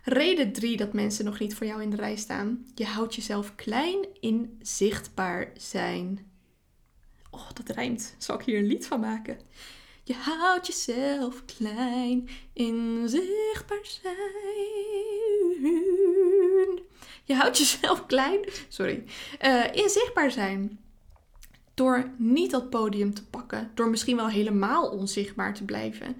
Reden 0.04 0.52
3 0.52 0.76
dat 0.76 0.92
mensen 0.92 1.24
nog 1.24 1.38
niet 1.38 1.54
voor 1.54 1.66
jou 1.66 1.82
in 1.82 1.90
de 1.90 1.96
rij 1.96 2.16
staan. 2.16 2.66
Je 2.74 2.84
houdt 2.84 3.14
jezelf 3.14 3.54
klein 3.54 4.06
in 4.20 4.58
zichtbaar 4.62 5.52
zijn. 5.56 6.30
Oh, 7.30 7.50
dat 7.54 7.68
rijmt. 7.68 8.14
Zal 8.18 8.38
ik 8.38 8.44
hier 8.44 8.58
een 8.58 8.66
lied 8.66 8.86
van 8.86 9.00
maken? 9.00 9.38
Je 10.08 10.14
houdt 10.14 10.66
jezelf 10.66 11.44
klein 11.44 12.28
in 12.52 13.08
zichtbaar 13.08 13.86
zijn. 14.02 14.38
Je 17.24 17.34
houdt 17.34 17.58
jezelf 17.58 18.06
klein, 18.06 18.40
sorry, 18.68 19.04
uh, 19.44 19.64
in 19.72 19.88
zichtbaar 19.88 20.30
zijn. 20.30 20.78
Door 21.74 22.10
niet 22.16 22.50
dat 22.50 22.70
podium 22.70 23.14
te 23.14 23.24
pakken. 23.24 23.70
Door 23.74 23.88
misschien 23.88 24.16
wel 24.16 24.28
helemaal 24.28 24.88
onzichtbaar 24.90 25.54
te 25.54 25.64
blijven. 25.64 26.16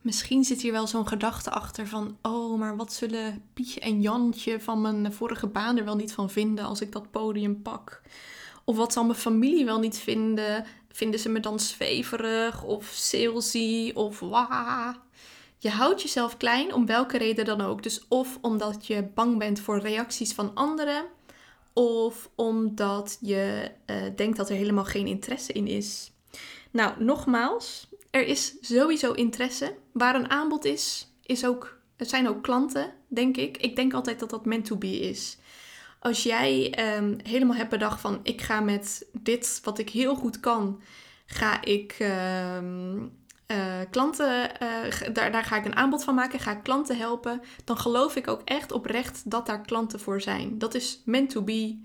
Misschien 0.00 0.44
zit 0.44 0.62
hier 0.62 0.72
wel 0.72 0.86
zo'n 0.86 1.08
gedachte 1.08 1.50
achter 1.50 1.86
van: 1.86 2.18
oh, 2.22 2.58
maar 2.58 2.76
wat 2.76 2.92
zullen 2.92 3.42
Pietje 3.52 3.80
en 3.80 4.00
Jantje 4.00 4.60
van 4.60 4.80
mijn 4.80 5.12
vorige 5.12 5.46
baan 5.46 5.78
er 5.78 5.84
wel 5.84 5.96
niet 5.96 6.12
van 6.12 6.30
vinden 6.30 6.64
als 6.64 6.80
ik 6.80 6.92
dat 6.92 7.10
podium 7.10 7.62
pak? 7.62 8.02
Of 8.64 8.76
wat 8.76 8.92
zal 8.92 9.04
mijn 9.04 9.18
familie 9.18 9.64
wel 9.64 9.78
niet 9.78 9.98
vinden? 9.98 10.64
Vinden 10.92 11.20
ze 11.20 11.28
me 11.28 11.40
dan 11.40 11.60
zweverig 11.60 12.62
of 12.62 12.84
salesy 12.84 13.90
of 13.94 14.20
wa? 14.20 14.96
Je 15.58 15.70
houdt 15.70 16.02
jezelf 16.02 16.36
klein 16.36 16.74
om 16.74 16.86
welke 16.86 17.18
reden 17.18 17.44
dan 17.44 17.60
ook. 17.60 17.82
Dus 17.82 18.08
of 18.08 18.38
omdat 18.40 18.86
je 18.86 19.02
bang 19.14 19.38
bent 19.38 19.60
voor 19.60 19.78
reacties 19.78 20.32
van 20.32 20.54
anderen, 20.54 21.04
of 21.72 22.30
omdat 22.34 23.18
je 23.20 23.70
uh, 23.86 23.96
denkt 24.16 24.36
dat 24.36 24.48
er 24.48 24.56
helemaal 24.56 24.84
geen 24.84 25.06
interesse 25.06 25.52
in 25.52 25.66
is. 25.66 26.12
Nou, 26.70 27.04
nogmaals, 27.04 27.88
er 28.10 28.26
is 28.26 28.54
sowieso 28.60 29.12
interesse. 29.12 29.74
Waar 29.92 30.14
een 30.14 30.30
aanbod 30.30 30.64
is, 30.64 31.12
is 31.22 31.46
ook, 31.46 31.78
het 31.96 32.08
zijn 32.08 32.28
ook 32.28 32.42
klanten, 32.42 32.94
denk 33.08 33.36
ik. 33.36 33.56
Ik 33.56 33.76
denk 33.76 33.94
altijd 33.94 34.20
dat 34.20 34.30
dat 34.30 34.44
meant 34.44 34.64
to 34.64 34.76
be 34.76 34.98
is. 35.00 35.38
Als 36.02 36.22
jij 36.22 36.74
um, 36.96 37.16
helemaal 37.22 37.56
hebt 37.56 37.70
bedacht 37.70 38.00
van 38.00 38.20
ik 38.22 38.40
ga 38.40 38.60
met 38.60 39.06
dit 39.12 39.60
wat 39.64 39.78
ik 39.78 39.90
heel 39.90 40.14
goed 40.14 40.40
kan, 40.40 40.80
ga 41.26 41.62
ik 41.64 41.96
um, 42.56 43.12
uh, 43.46 43.80
klanten, 43.90 44.50
uh, 44.62 45.14
daar, 45.14 45.32
daar 45.32 45.44
ga 45.44 45.56
ik 45.56 45.64
een 45.64 45.76
aanbod 45.76 46.04
van 46.04 46.14
maken, 46.14 46.40
ga 46.40 46.50
ik 46.50 46.62
klanten 46.62 46.96
helpen, 46.96 47.40
dan 47.64 47.78
geloof 47.78 48.16
ik 48.16 48.28
ook 48.28 48.40
echt 48.44 48.72
oprecht 48.72 49.30
dat 49.30 49.46
daar 49.46 49.60
klanten 49.60 50.00
voor 50.00 50.20
zijn. 50.20 50.58
Dat 50.58 50.74
is 50.74 51.02
meant 51.04 51.30
to 51.30 51.42
be. 51.42 51.80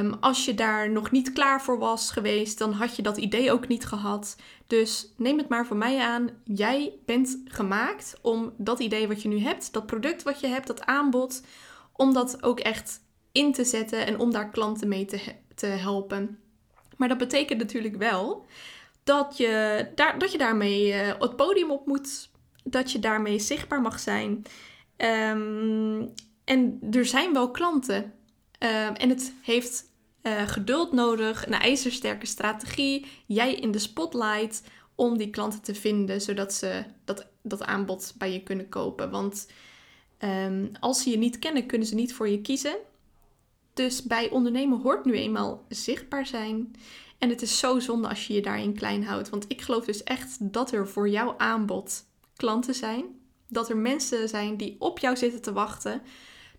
Um, 0.00 0.14
als 0.20 0.44
je 0.44 0.54
daar 0.54 0.90
nog 0.90 1.10
niet 1.10 1.32
klaar 1.32 1.62
voor 1.62 1.78
was 1.78 2.10
geweest, 2.10 2.58
dan 2.58 2.72
had 2.72 2.96
je 2.96 3.02
dat 3.02 3.16
idee 3.16 3.52
ook 3.52 3.68
niet 3.68 3.86
gehad. 3.86 4.36
Dus 4.66 5.12
neem 5.16 5.38
het 5.38 5.48
maar 5.48 5.66
van 5.66 5.78
mij 5.78 5.98
aan. 5.98 6.30
Jij 6.44 6.92
bent 7.04 7.38
gemaakt 7.44 8.18
om 8.22 8.52
dat 8.56 8.80
idee 8.80 9.08
wat 9.08 9.22
je 9.22 9.28
nu 9.28 9.40
hebt, 9.40 9.72
dat 9.72 9.86
product 9.86 10.22
wat 10.22 10.40
je 10.40 10.46
hebt, 10.46 10.66
dat 10.66 10.84
aanbod, 10.84 11.42
om 11.92 12.12
dat 12.12 12.42
ook 12.42 12.60
echt 12.60 13.00
in 13.32 13.52
te 13.52 13.64
zetten 13.64 14.06
en 14.06 14.18
om 14.18 14.32
daar 14.32 14.50
klanten 14.50 14.88
mee 14.88 15.04
te, 15.04 15.20
te 15.54 15.66
helpen. 15.66 16.38
Maar 16.96 17.08
dat 17.08 17.18
betekent 17.18 17.58
natuurlijk 17.58 17.96
wel 17.96 18.46
dat 19.04 19.36
je, 19.36 19.86
daar, 19.94 20.18
dat 20.18 20.32
je 20.32 20.38
daarmee 20.38 20.88
uh, 20.88 21.12
het 21.18 21.36
podium 21.36 21.70
op 21.70 21.86
moet, 21.86 22.30
dat 22.64 22.92
je 22.92 22.98
daarmee 22.98 23.38
zichtbaar 23.38 23.80
mag 23.80 24.00
zijn. 24.00 24.42
Um, 24.96 26.12
en 26.44 26.78
er 26.90 27.06
zijn 27.06 27.32
wel 27.32 27.50
klanten. 27.50 28.02
Um, 28.58 28.94
en 28.94 29.08
het 29.08 29.32
heeft 29.42 29.84
uh, 30.22 30.48
geduld 30.48 30.92
nodig, 30.92 31.46
een 31.46 31.52
ijzersterke 31.52 32.26
strategie, 32.26 33.06
jij 33.26 33.54
in 33.54 33.70
de 33.70 33.78
spotlight 33.78 34.62
om 34.94 35.18
die 35.18 35.30
klanten 35.30 35.62
te 35.62 35.74
vinden, 35.74 36.20
zodat 36.20 36.54
ze 36.54 36.84
dat, 37.04 37.26
dat 37.42 37.64
aanbod 37.64 38.14
bij 38.18 38.32
je 38.32 38.42
kunnen 38.42 38.68
kopen. 38.68 39.10
Want 39.10 39.48
um, 40.18 40.70
als 40.80 41.02
ze 41.02 41.10
je 41.10 41.18
niet 41.18 41.38
kennen, 41.38 41.66
kunnen 41.66 41.86
ze 41.86 41.94
niet 41.94 42.14
voor 42.14 42.28
je 42.28 42.40
kiezen. 42.40 42.76
Dus 43.74 44.02
bij 44.02 44.30
ondernemen 44.30 44.80
hoort 44.80 45.04
nu 45.04 45.12
eenmaal 45.12 45.64
zichtbaar 45.68 46.26
zijn. 46.26 46.74
En 47.18 47.28
het 47.28 47.42
is 47.42 47.58
zo 47.58 47.78
zonde 47.78 48.08
als 48.08 48.26
je 48.26 48.34
je 48.34 48.42
daarin 48.42 48.74
klein 48.74 49.04
houdt. 49.04 49.28
Want 49.28 49.44
ik 49.48 49.60
geloof 49.60 49.84
dus 49.84 50.02
echt 50.02 50.52
dat 50.52 50.72
er 50.72 50.88
voor 50.88 51.08
jouw 51.08 51.34
aanbod 51.38 52.04
klanten 52.36 52.74
zijn. 52.74 53.04
Dat 53.48 53.68
er 53.68 53.76
mensen 53.76 54.28
zijn 54.28 54.56
die 54.56 54.76
op 54.78 54.98
jou 54.98 55.16
zitten 55.16 55.42
te 55.42 55.52
wachten. 55.52 56.02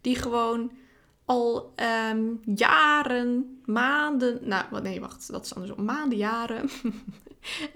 Die 0.02 0.16
gewoon 0.16 0.72
al 1.26 1.74
um, 2.12 2.40
jaren, 2.56 3.60
maanden, 3.66 4.40
nou 4.44 4.82
nee, 4.82 5.00
wacht, 5.00 5.32
dat 5.32 5.46
is 5.46 5.56
andersom, 5.56 5.86
maanden, 5.86 6.18
jaren 6.18 6.70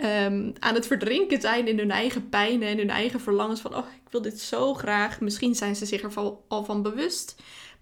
um, 0.04 0.54
aan 0.60 0.76
het 0.76 0.88
verdrinken 0.88 1.42
zijn 1.42 1.68
in 1.68 1.78
hun 1.78 1.92
eigen 1.92 2.30
pijnen 2.30 2.68
en 2.68 2.78
hun 2.78 2.90
eigen 2.90 3.20
verlangens 3.20 3.62
van, 3.62 3.76
oh, 3.76 3.86
ik 4.06 4.12
wil 4.12 4.22
dit 4.22 4.40
zo 4.40 4.74
graag. 4.74 5.20
Misschien 5.20 5.56
zijn 5.56 5.76
ze 5.76 5.86
zich 5.86 6.02
er 6.04 6.14
al 6.48 6.64
van 6.64 6.82
bewust. 6.82 7.36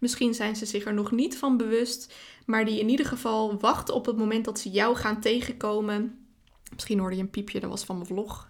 Misschien 0.03 0.33
zijn 0.33 0.55
ze 0.55 0.65
zich 0.65 0.85
er 0.85 0.93
nog 0.93 1.11
niet 1.11 1.37
van 1.37 1.57
bewust, 1.57 2.13
maar 2.45 2.65
die 2.65 2.79
in 2.79 2.89
ieder 2.89 3.05
geval 3.05 3.59
wachten 3.59 3.93
op 3.93 4.05
het 4.05 4.17
moment 4.17 4.45
dat 4.45 4.59
ze 4.59 4.69
jou 4.69 4.95
gaan 4.95 5.21
tegenkomen. 5.21 6.25
Misschien 6.73 6.99
hoorde 6.99 7.15
je 7.15 7.21
een 7.21 7.29
piepje, 7.29 7.59
dat 7.59 7.69
was 7.69 7.83
van 7.83 7.95
mijn 7.95 8.07
vlog. 8.07 8.49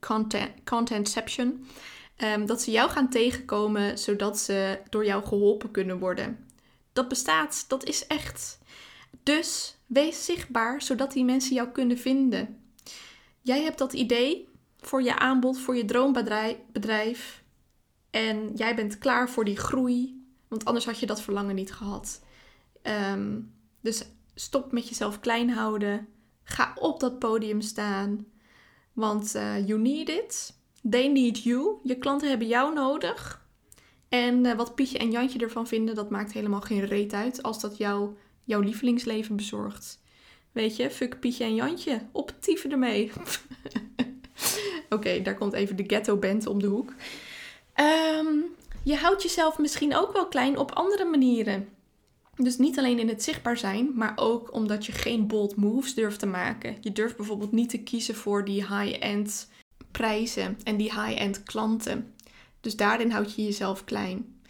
Content, 0.00 0.50
contentception. 0.64 1.66
Um, 2.24 2.46
dat 2.46 2.62
ze 2.62 2.70
jou 2.70 2.90
gaan 2.90 3.10
tegenkomen 3.10 3.98
zodat 3.98 4.38
ze 4.38 4.78
door 4.90 5.04
jou 5.04 5.24
geholpen 5.24 5.70
kunnen 5.70 5.98
worden. 5.98 6.46
Dat 6.92 7.08
bestaat, 7.08 7.64
dat 7.68 7.84
is 7.84 8.06
echt. 8.06 8.58
Dus 9.22 9.76
wees 9.86 10.24
zichtbaar 10.24 10.82
zodat 10.82 11.12
die 11.12 11.24
mensen 11.24 11.54
jou 11.54 11.68
kunnen 11.68 11.98
vinden. 11.98 12.60
Jij 13.40 13.62
hebt 13.62 13.78
dat 13.78 13.92
idee 13.92 14.48
voor 14.80 15.02
je 15.02 15.18
aanbod, 15.18 15.58
voor 15.58 15.76
je 15.76 15.84
droombedrijf. 15.84 17.42
En 18.10 18.50
jij 18.54 18.74
bent 18.74 18.98
klaar 18.98 19.30
voor 19.30 19.44
die 19.44 19.56
groei, 19.56 20.19
want 20.50 20.64
anders 20.64 20.84
had 20.84 20.98
je 20.98 21.06
dat 21.06 21.22
verlangen 21.22 21.54
niet 21.54 21.72
gehad. 21.72 22.20
Um, 22.82 23.54
dus 23.80 24.04
stop 24.34 24.72
met 24.72 24.88
jezelf 24.88 25.20
klein 25.20 25.50
houden. 25.50 26.08
Ga 26.42 26.72
op 26.74 27.00
dat 27.00 27.18
podium 27.18 27.60
staan. 27.60 28.26
Want 28.92 29.34
uh, 29.36 29.66
you 29.66 29.80
need 29.80 30.08
it. 30.08 30.54
They 30.90 31.08
need 31.08 31.42
you. 31.42 31.78
Je 31.82 31.98
klanten 31.98 32.28
hebben 32.28 32.46
jou 32.46 32.74
nodig. 32.74 33.48
En 34.08 34.44
uh, 34.44 34.54
wat 34.54 34.74
Pietje 34.74 34.98
en 34.98 35.10
Jantje 35.10 35.38
ervan 35.38 35.66
vinden, 35.66 35.94
dat 35.94 36.10
maakt 36.10 36.32
helemaal 36.32 36.60
geen 36.60 36.84
reet 36.84 37.12
uit 37.12 37.42
als 37.42 37.60
dat 37.60 37.76
jou, 37.76 38.16
jouw 38.44 38.60
lievelingsleven 38.60 39.36
bezorgt. 39.36 40.02
Weet 40.52 40.76
je, 40.76 40.90
fuck 40.90 41.20
Pietje 41.20 41.44
en 41.44 41.54
Jantje. 41.54 42.00
Optieven 42.12 42.70
ermee. 42.70 43.12
Oké, 44.88 45.22
daar 45.22 45.34
komt 45.34 45.52
even 45.52 45.76
de 45.76 45.84
ghetto 45.86 46.16
band 46.16 46.46
om 46.46 46.60
de 46.60 46.66
hoek. 46.66 46.94
Ehm, 47.74 48.36
je 48.82 48.96
houdt 48.96 49.22
jezelf 49.22 49.58
misschien 49.58 49.96
ook 49.96 50.12
wel 50.12 50.26
klein 50.26 50.58
op 50.58 50.72
andere 50.72 51.04
manieren. 51.04 51.68
Dus 52.36 52.58
niet 52.58 52.78
alleen 52.78 52.98
in 52.98 53.08
het 53.08 53.22
zichtbaar 53.22 53.56
zijn, 53.56 53.90
maar 53.94 54.12
ook 54.16 54.54
omdat 54.54 54.86
je 54.86 54.92
geen 54.92 55.26
bold 55.26 55.56
moves 55.56 55.94
durft 55.94 56.18
te 56.18 56.26
maken. 56.26 56.76
Je 56.80 56.92
durft 56.92 57.16
bijvoorbeeld 57.16 57.52
niet 57.52 57.70
te 57.70 57.82
kiezen 57.82 58.14
voor 58.14 58.44
die 58.44 58.66
high-end 58.66 59.48
prijzen 59.90 60.58
en 60.64 60.76
die 60.76 60.92
high-end 60.92 61.42
klanten. 61.42 62.14
Dus 62.60 62.76
daarin 62.76 63.10
houd 63.10 63.34
je 63.34 63.44
jezelf 63.44 63.84
klein. 63.84 64.40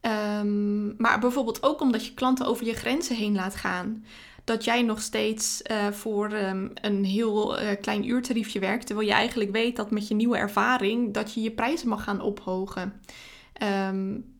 Ehm, 0.00 1.02
maar 1.02 1.18
bijvoorbeeld 1.20 1.62
ook 1.62 1.80
omdat 1.80 2.06
je 2.06 2.14
klanten 2.14 2.46
over 2.46 2.66
je 2.66 2.74
grenzen 2.74 3.16
heen 3.16 3.34
laat 3.34 3.54
gaan. 3.54 4.04
Dat 4.44 4.64
jij 4.64 4.82
nog 4.82 5.00
steeds 5.00 5.62
uh, 5.70 5.86
voor 5.86 6.32
um, 6.32 6.70
een 6.74 7.04
heel 7.04 7.62
uh, 7.62 7.68
klein 7.80 8.08
uurtariefje 8.08 8.58
werkt. 8.58 8.86
Terwijl 8.86 9.08
je 9.08 9.14
eigenlijk 9.14 9.50
weet 9.50 9.76
dat 9.76 9.90
met 9.90 10.08
je 10.08 10.14
nieuwe 10.14 10.36
ervaring 10.36 11.14
dat 11.14 11.34
je 11.34 11.40
je 11.40 11.50
prijzen 11.50 11.88
mag 11.88 12.04
gaan 12.04 12.20
ophogen. 12.20 13.00
Um, 13.62 14.36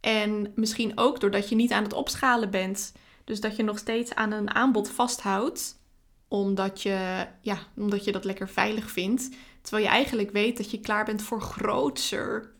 en 0.00 0.52
misschien 0.54 0.92
ook 0.94 1.20
doordat 1.20 1.48
je 1.48 1.54
niet 1.54 1.72
aan 1.72 1.82
het 1.82 1.92
opschalen 1.92 2.50
bent. 2.50 2.92
Dus 3.24 3.40
dat 3.40 3.56
je 3.56 3.62
nog 3.62 3.78
steeds 3.78 4.14
aan 4.14 4.32
een 4.32 4.54
aanbod 4.54 4.90
vasthoudt. 4.90 5.82
Omdat 6.28 6.82
je, 6.82 7.26
ja, 7.40 7.58
omdat 7.76 8.04
je 8.04 8.12
dat 8.12 8.24
lekker 8.24 8.48
veilig 8.48 8.90
vindt. 8.90 9.28
Terwijl 9.62 9.84
je 9.84 9.90
eigenlijk 9.90 10.30
weet 10.30 10.56
dat 10.56 10.70
je 10.70 10.80
klaar 10.80 11.04
bent 11.04 11.22
voor 11.22 11.40
grootser. 11.40 12.52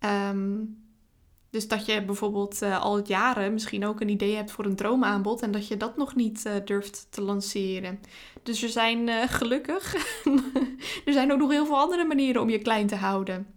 Um, 0.00 0.78
dus 1.50 1.68
dat 1.68 1.86
je 1.86 2.04
bijvoorbeeld 2.04 2.62
uh, 2.62 2.80
al 2.80 3.06
jaren 3.06 3.52
misschien 3.52 3.86
ook 3.86 4.00
een 4.00 4.08
idee 4.08 4.36
hebt 4.36 4.50
voor 4.50 4.64
een 4.64 4.76
droomaanbod 4.76 5.42
en 5.42 5.50
dat 5.50 5.68
je 5.68 5.76
dat 5.76 5.96
nog 5.96 6.14
niet 6.14 6.44
uh, 6.46 6.52
durft 6.64 7.06
te 7.10 7.20
lanceren. 7.20 8.00
Dus 8.42 8.62
er 8.62 8.68
zijn 8.68 9.08
uh, 9.08 9.22
gelukkig, 9.26 9.94
er 11.06 11.12
zijn 11.12 11.32
ook 11.32 11.38
nog 11.38 11.50
heel 11.50 11.66
veel 11.66 11.78
andere 11.78 12.04
manieren 12.04 12.42
om 12.42 12.50
je 12.50 12.58
klein 12.58 12.86
te 12.86 12.96
houden. 12.96 13.54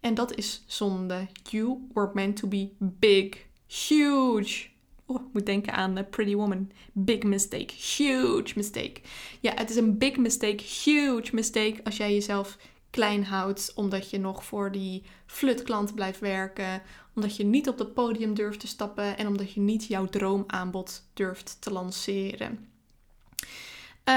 En 0.00 0.14
dat 0.14 0.34
is 0.34 0.62
zonde. 0.66 1.26
You 1.42 1.88
were 1.92 2.10
meant 2.14 2.36
to 2.36 2.48
be 2.48 2.70
big, 2.78 3.46
huge. 3.66 4.66
Oh, 5.06 5.32
moet 5.32 5.46
denken 5.46 5.72
aan 5.72 6.06
Pretty 6.10 6.34
Woman. 6.34 6.70
Big 6.92 7.22
mistake, 7.22 7.74
huge 7.96 8.52
mistake. 8.54 9.00
Ja, 9.40 9.52
het 9.54 9.70
is 9.70 9.76
een 9.76 9.98
big 9.98 10.16
mistake, 10.16 10.62
huge 10.84 11.34
mistake 11.34 11.80
als 11.84 11.96
jij 11.96 12.12
jezelf 12.12 12.58
klein 12.90 13.24
houdt 13.24 13.72
omdat 13.74 14.10
je 14.10 14.18
nog 14.18 14.44
voor 14.44 14.72
die 14.72 15.02
flutklant 15.26 15.94
blijft 15.94 16.20
werken, 16.20 16.82
omdat 17.14 17.36
je 17.36 17.44
niet 17.44 17.68
op 17.68 17.78
het 17.78 17.94
podium 17.94 18.34
durft 18.34 18.60
te 18.60 18.66
stappen 18.66 19.16
en 19.16 19.26
omdat 19.26 19.52
je 19.52 19.60
niet 19.60 19.84
jouw 19.84 20.06
droomaanbod 20.06 21.02
durft 21.14 21.56
te 21.60 21.72
lanceren. 21.72 22.68
Uh, 24.08 24.14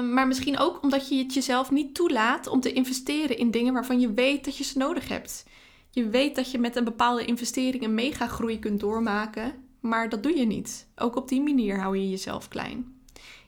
maar 0.00 0.26
misschien 0.26 0.58
ook 0.58 0.82
omdat 0.82 1.08
je 1.08 1.16
het 1.16 1.34
jezelf 1.34 1.70
niet 1.70 1.94
toelaat 1.94 2.46
om 2.46 2.60
te 2.60 2.72
investeren 2.72 3.38
in 3.38 3.50
dingen 3.50 3.72
waarvan 3.72 4.00
je 4.00 4.12
weet 4.12 4.44
dat 4.44 4.56
je 4.56 4.64
ze 4.64 4.78
nodig 4.78 5.08
hebt. 5.08 5.44
Je 5.90 6.08
weet 6.08 6.36
dat 6.36 6.50
je 6.50 6.58
met 6.58 6.76
een 6.76 6.84
bepaalde 6.84 7.24
investering 7.24 7.84
een 7.84 7.94
mega 7.94 8.26
groei 8.26 8.58
kunt 8.58 8.80
doormaken, 8.80 9.52
maar 9.80 10.08
dat 10.08 10.22
doe 10.22 10.36
je 10.36 10.46
niet. 10.46 10.86
Ook 10.96 11.16
op 11.16 11.28
die 11.28 11.40
manier 11.40 11.80
hou 11.80 11.96
je 11.96 12.10
jezelf 12.10 12.48
klein. 12.48 13.00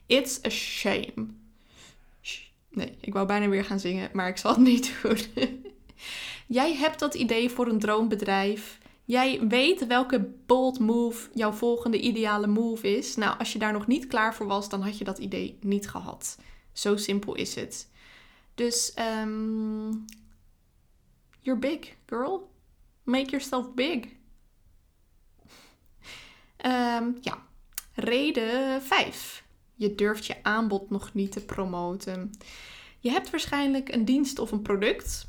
It's 0.06 0.44
a 0.44 0.48
shame. 0.48 1.26
Nee, 2.70 2.96
ik 3.00 3.12
wou 3.12 3.26
bijna 3.26 3.48
weer 3.48 3.64
gaan 3.64 3.80
zingen, 3.80 4.10
maar 4.12 4.28
ik 4.28 4.36
zal 4.36 4.50
het 4.50 4.60
niet 4.60 4.94
doen. 5.02 5.18
Jij 6.46 6.74
hebt 6.74 6.98
dat 6.98 7.14
idee 7.14 7.50
voor 7.50 7.66
een 7.66 7.78
droombedrijf. 7.78 8.78
Jij 9.06 9.46
weet 9.48 9.86
welke 9.86 10.20
bold 10.46 10.78
move 10.78 11.28
jouw 11.34 11.52
volgende 11.52 12.00
ideale 12.00 12.46
move 12.46 12.96
is. 12.96 13.16
Nou, 13.16 13.38
als 13.38 13.52
je 13.52 13.58
daar 13.58 13.72
nog 13.72 13.86
niet 13.86 14.06
klaar 14.06 14.34
voor 14.34 14.46
was, 14.46 14.68
dan 14.68 14.82
had 14.82 14.98
je 14.98 15.04
dat 15.04 15.18
idee 15.18 15.58
niet 15.60 15.88
gehad. 15.88 16.38
Zo 16.72 16.96
simpel 16.96 17.34
is 17.34 17.54
het. 17.54 17.90
Dus, 18.54 18.94
um, 19.22 20.04
you're 21.40 21.60
big, 21.60 21.94
girl. 22.06 22.50
Make 23.02 23.30
yourself 23.30 23.74
big. 23.74 24.04
Um, 26.64 27.16
ja, 27.28 27.46
reden 27.94 28.82
5. 28.82 29.44
Je 29.74 29.94
durft 29.94 30.26
je 30.26 30.42
aanbod 30.42 30.90
nog 30.90 31.14
niet 31.14 31.32
te 31.32 31.44
promoten. 31.44 32.30
Je 32.98 33.10
hebt 33.10 33.30
waarschijnlijk 33.30 33.88
een 33.94 34.04
dienst 34.04 34.38
of 34.38 34.52
een 34.52 34.62
product 34.62 35.28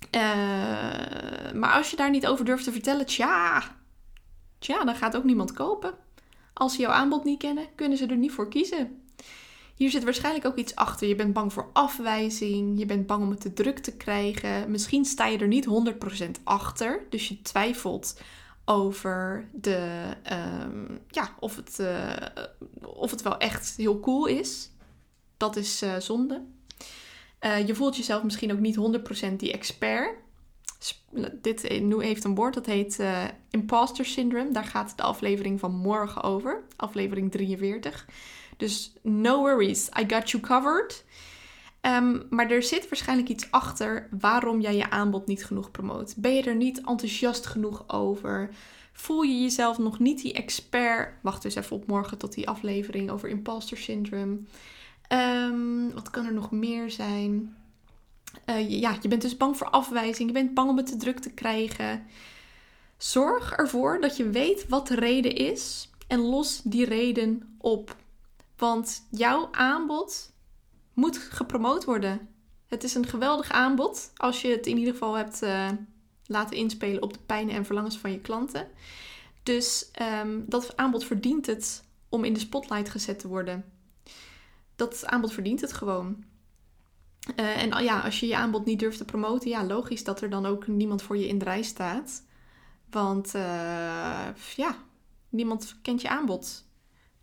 uh, 0.00 1.52
maar 1.52 1.72
als 1.72 1.90
je 1.90 1.96
daar 1.96 2.10
niet 2.10 2.26
over 2.26 2.44
durft 2.44 2.64
te 2.64 2.72
vertellen, 2.72 3.06
tja, 3.06 3.62
tja, 4.58 4.84
dan 4.84 4.94
gaat 4.94 5.16
ook 5.16 5.24
niemand 5.24 5.52
kopen. 5.52 5.94
Als 6.52 6.74
ze 6.74 6.80
jouw 6.80 6.92
aanbod 6.92 7.24
niet 7.24 7.38
kennen, 7.38 7.66
kunnen 7.74 7.98
ze 7.98 8.06
er 8.06 8.16
niet 8.16 8.32
voor 8.32 8.48
kiezen. 8.48 9.00
Hier 9.74 9.90
zit 9.90 10.04
waarschijnlijk 10.04 10.46
ook 10.46 10.56
iets 10.56 10.74
achter. 10.74 11.08
Je 11.08 11.14
bent 11.14 11.32
bang 11.32 11.52
voor 11.52 11.70
afwijzing. 11.72 12.78
Je 12.78 12.86
bent 12.86 13.06
bang 13.06 13.22
om 13.22 13.30
het 13.30 13.40
te 13.40 13.52
druk 13.52 13.78
te 13.78 13.96
krijgen. 13.96 14.70
Misschien 14.70 15.04
sta 15.04 15.26
je 15.26 15.38
er 15.38 15.48
niet 15.48 15.66
100% 16.26 16.30
achter. 16.44 17.06
Dus 17.10 17.28
je 17.28 17.42
twijfelt 17.42 18.20
over 18.64 19.48
de, 19.52 20.02
um, 20.64 20.98
ja, 21.08 21.34
of, 21.40 21.56
het, 21.56 21.78
uh, 21.80 22.16
of 22.82 23.10
het 23.10 23.22
wel 23.22 23.38
echt 23.38 23.76
heel 23.76 24.00
cool 24.00 24.26
is. 24.26 24.70
Dat 25.36 25.56
is 25.56 25.82
uh, 25.82 25.96
zonde. 25.96 26.44
Uh, 27.46 27.66
je 27.66 27.74
voelt 27.74 27.96
jezelf 27.96 28.22
misschien 28.22 28.52
ook 28.52 28.58
niet 28.58 28.76
100% 29.32 29.36
die 29.36 29.52
expert. 29.52 30.14
Dit 31.42 31.80
nu 31.80 32.04
heeft 32.04 32.24
een 32.24 32.34
woord 32.34 32.54
dat 32.54 32.66
heet 32.66 32.98
uh, 33.00 33.24
imposter 33.50 34.04
syndrome. 34.04 34.52
Daar 34.52 34.64
gaat 34.64 34.96
de 34.96 35.02
aflevering 35.02 35.60
van 35.60 35.74
morgen 35.74 36.22
over, 36.22 36.62
aflevering 36.76 37.30
43. 37.30 38.06
Dus 38.56 38.92
no 39.02 39.38
worries, 39.38 39.88
I 40.00 40.04
got 40.06 40.30
you 40.30 40.42
covered. 40.42 41.04
Um, 41.80 42.26
maar 42.30 42.50
er 42.50 42.62
zit 42.62 42.88
waarschijnlijk 42.88 43.28
iets 43.28 43.50
achter 43.50 44.08
waarom 44.20 44.60
jij 44.60 44.76
je 44.76 44.90
aanbod 44.90 45.26
niet 45.26 45.44
genoeg 45.44 45.70
promoot. 45.70 46.14
Ben 46.16 46.34
je 46.34 46.42
er 46.42 46.56
niet 46.56 46.78
enthousiast 46.78 47.46
genoeg 47.46 47.84
over? 47.86 48.50
Voel 48.92 49.22
je 49.22 49.40
jezelf 49.40 49.78
nog 49.78 49.98
niet 49.98 50.22
die 50.22 50.32
expert? 50.32 51.14
Wacht 51.22 51.42
dus 51.42 51.54
even 51.54 51.76
op 51.76 51.86
morgen 51.86 52.18
tot 52.18 52.34
die 52.34 52.48
aflevering 52.48 53.10
over 53.10 53.28
imposter 53.28 53.76
syndrome. 53.76 54.38
Um, 55.08 55.92
wat 55.92 56.10
kan 56.10 56.26
er 56.26 56.32
nog 56.32 56.50
meer 56.50 56.90
zijn? 56.90 57.56
Uh, 58.46 58.70
ja, 58.70 58.98
je 59.02 59.08
bent 59.08 59.22
dus 59.22 59.36
bang 59.36 59.56
voor 59.56 59.70
afwijzing. 59.70 60.28
Je 60.28 60.34
bent 60.34 60.54
bang 60.54 60.70
om 60.70 60.76
het 60.76 60.86
te 60.86 60.96
druk 60.96 61.18
te 61.18 61.30
krijgen. 61.30 62.06
Zorg 62.96 63.52
ervoor 63.52 64.00
dat 64.00 64.16
je 64.16 64.30
weet 64.30 64.68
wat 64.68 64.88
de 64.88 64.94
reden 64.94 65.34
is 65.34 65.90
en 66.06 66.20
los 66.20 66.60
die 66.64 66.84
reden 66.84 67.56
op. 67.58 67.96
Want 68.56 69.06
jouw 69.10 69.48
aanbod 69.52 70.32
moet 70.92 71.18
gepromoot 71.18 71.84
worden. 71.84 72.28
Het 72.66 72.84
is 72.84 72.94
een 72.94 73.06
geweldig 73.06 73.50
aanbod 73.50 74.10
als 74.16 74.42
je 74.42 74.48
het 74.48 74.66
in 74.66 74.78
ieder 74.78 74.92
geval 74.92 75.14
hebt 75.14 75.42
uh, 75.42 75.68
laten 76.26 76.56
inspelen 76.56 77.02
op 77.02 77.12
de 77.12 77.18
pijnen 77.26 77.54
en 77.54 77.64
verlangens 77.64 77.98
van 77.98 78.10
je 78.10 78.20
klanten. 78.20 78.68
Dus 79.42 79.90
um, 80.22 80.44
dat 80.48 80.76
aanbod 80.76 81.04
verdient 81.04 81.46
het 81.46 81.84
om 82.08 82.24
in 82.24 82.32
de 82.32 82.40
spotlight 82.40 82.88
gezet 82.88 83.18
te 83.18 83.28
worden 83.28 83.75
dat 84.76 85.06
aanbod 85.06 85.32
verdient 85.32 85.60
het 85.60 85.72
gewoon. 85.72 86.24
Uh, 87.36 87.62
en 87.62 87.84
ja, 87.84 88.00
als 88.00 88.20
je 88.20 88.26
je 88.26 88.36
aanbod 88.36 88.64
niet 88.64 88.78
durft 88.78 88.98
te 88.98 89.04
promoten, 89.04 89.50
ja, 89.50 89.64
logisch 89.64 90.04
dat 90.04 90.20
er 90.20 90.30
dan 90.30 90.46
ook 90.46 90.66
niemand 90.66 91.02
voor 91.02 91.16
je 91.16 91.28
in 91.28 91.38
de 91.38 91.44
rij 91.44 91.62
staat. 91.62 92.24
Want 92.90 93.34
uh, 93.34 93.42
ja, 94.56 94.76
niemand 95.28 95.76
kent 95.82 96.02
je 96.02 96.08
aanbod. 96.08 96.64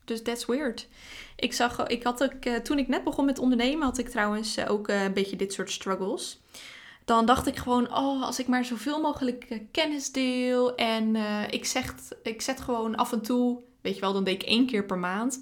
Dus 0.06 0.22
that's 0.22 0.46
weird. 0.46 0.88
Ik 1.36 1.54
zag, 1.54 1.88
ik 1.88 2.04
had 2.04 2.24
ook, 2.24 2.46
uh, 2.46 2.56
toen 2.56 2.78
ik 2.78 2.88
net 2.88 3.04
begon 3.04 3.26
met 3.26 3.40
ondernemen, 3.40 3.86
had 3.86 3.98
ik 3.98 4.10
trouwens 4.10 4.66
ook 4.66 4.88
een 4.88 5.14
beetje 5.14 5.36
dit 5.36 5.54
soort 5.54 5.72
struggles. 5.72 6.42
Dan 7.06 7.26
dacht 7.26 7.48
ik 7.48 7.58
gewoon, 7.58 7.96
oh, 7.96 8.24
als 8.24 8.40
ik 8.40 8.48
maar 8.48 8.66
zoveel 8.66 9.02
mogelijk 9.02 9.62
kennis 9.72 10.12
deel 10.12 10.76
en 10.76 11.16
ik, 11.50 11.66
zeg, 11.66 11.96
ik 12.24 12.42
zet 12.42 12.62
gewoon 12.62 12.96
af 12.96 13.12
en 13.12 13.22
toe 13.22 13.62
Weet 13.84 13.96
je 13.96 14.02
wel, 14.02 14.14
dan 14.14 14.24
deed 14.24 14.42
ik 14.42 14.48
één 14.48 14.66
keer 14.66 14.86
per 14.86 14.98
maand. 14.98 15.40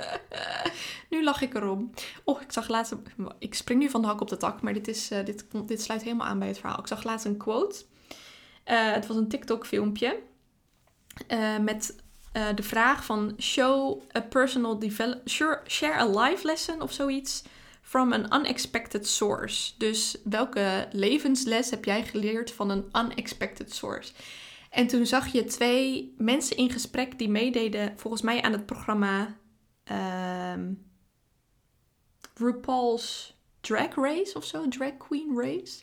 nu 1.10 1.24
lach 1.24 1.42
ik 1.42 1.54
erom. 1.54 1.90
Oh, 2.24 2.40
ik 2.40 2.52
zag 2.52 2.68
laatst... 2.68 2.94
Ik 3.38 3.54
spring 3.54 3.80
nu 3.80 3.90
van 3.90 4.00
de 4.00 4.06
hak 4.06 4.20
op 4.20 4.28
de 4.28 4.36
tak, 4.36 4.62
maar 4.62 4.72
dit, 4.72 4.88
is, 4.88 5.12
uh, 5.12 5.24
dit, 5.24 5.44
dit 5.66 5.82
sluit 5.82 6.02
helemaal 6.02 6.26
aan 6.26 6.38
bij 6.38 6.48
het 6.48 6.58
verhaal. 6.58 6.78
Ik 6.78 6.86
zag 6.86 7.04
laatst 7.04 7.26
een 7.26 7.36
quote. 7.36 7.84
Uh, 8.66 8.92
het 8.92 9.06
was 9.06 9.16
een 9.16 9.28
TikTok-filmpje. 9.28 10.18
Uh, 11.28 11.58
met 11.58 11.96
de 12.54 12.62
vraag 12.62 13.04
van... 13.04 13.34
Show 13.40 14.02
a 14.16 14.20
personal 14.20 14.78
develop... 14.78 15.28
Share 15.66 15.94
a 15.94 16.06
life 16.06 16.46
lesson 16.46 16.82
of 16.82 16.92
zoiets... 16.92 17.42
From 17.84 18.12
an 18.12 18.40
unexpected 18.40 19.08
source. 19.08 19.72
Dus 19.78 20.16
welke 20.24 20.88
levensles 20.92 21.70
heb 21.70 21.84
jij 21.84 22.04
geleerd 22.04 22.52
van 22.52 22.70
een 22.70 22.84
unexpected 22.92 23.74
source? 23.74 24.12
En 24.72 24.86
toen 24.86 25.06
zag 25.06 25.32
je 25.32 25.44
twee 25.44 26.14
mensen 26.18 26.56
in 26.56 26.70
gesprek 26.70 27.18
die 27.18 27.28
meededen, 27.28 27.92
volgens 27.96 28.22
mij 28.22 28.42
aan 28.42 28.52
het 28.52 28.66
programma 28.66 29.36
um, 30.54 30.90
RuPaul's 32.34 33.36
Drag 33.60 33.94
Race 33.94 34.34
of 34.34 34.44
zo, 34.44 34.68
Drag 34.68 34.96
Queen 34.96 35.32
Race. 35.36 35.82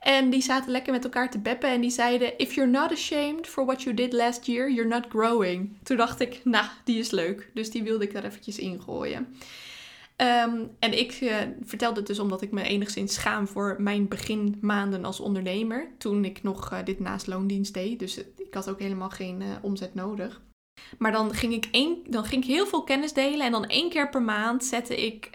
En 0.00 0.30
die 0.30 0.42
zaten 0.42 0.70
lekker 0.70 0.92
met 0.92 1.04
elkaar 1.04 1.30
te 1.30 1.38
beppen 1.38 1.68
en 1.68 1.80
die 1.80 1.90
zeiden: 1.90 2.38
If 2.38 2.54
you're 2.54 2.70
not 2.70 2.92
ashamed 2.92 3.46
for 3.46 3.64
what 3.64 3.82
you 3.82 3.94
did 3.94 4.12
last 4.12 4.46
year, 4.46 4.70
you're 4.70 4.88
not 4.88 5.06
growing. 5.08 5.78
Toen 5.82 5.96
dacht 5.96 6.20
ik, 6.20 6.40
nou, 6.44 6.66
die 6.84 6.98
is 6.98 7.10
leuk. 7.10 7.50
Dus 7.54 7.70
die 7.70 7.82
wilde 7.82 8.04
ik 8.04 8.12
daar 8.12 8.24
eventjes 8.24 8.58
ingooien. 8.58 9.36
Ehm, 10.16 10.64
en 10.78 10.98
ik 10.98 11.20
uh, 11.20 11.36
vertelde 11.62 11.98
het 11.98 12.06
dus 12.06 12.18
omdat 12.18 12.42
ik 12.42 12.50
me 12.50 12.62
enigszins 12.62 13.14
schaam 13.14 13.48
voor 13.48 13.76
mijn 13.78 14.08
beginmaanden 14.08 15.04
als 15.04 15.20
ondernemer. 15.20 15.88
Toen 15.98 16.24
ik 16.24 16.42
nog 16.42 16.72
uh, 16.72 16.78
dit 16.84 17.00
naast 17.00 17.26
loondienst 17.26 17.74
deed. 17.74 17.98
Dus 17.98 18.18
ik 18.18 18.54
had 18.54 18.70
ook 18.70 18.78
helemaal 18.78 19.10
geen 19.10 19.42
omzet 19.62 19.94
nodig. 19.94 20.40
Maar 20.98 21.12
dan 21.12 21.34
ging, 21.34 21.52
ik 21.52 21.68
één, 21.70 21.98
dan 22.08 22.24
ging 22.24 22.42
ik 22.42 22.48
heel 22.48 22.66
veel 22.66 22.84
kennis 22.84 23.12
delen. 23.12 23.46
En 23.46 23.52
dan 23.52 23.66
één 23.66 23.90
keer 23.90 24.08
per 24.08 24.22
maand 24.22 24.64
zette 24.64 25.06
ik 25.06 25.30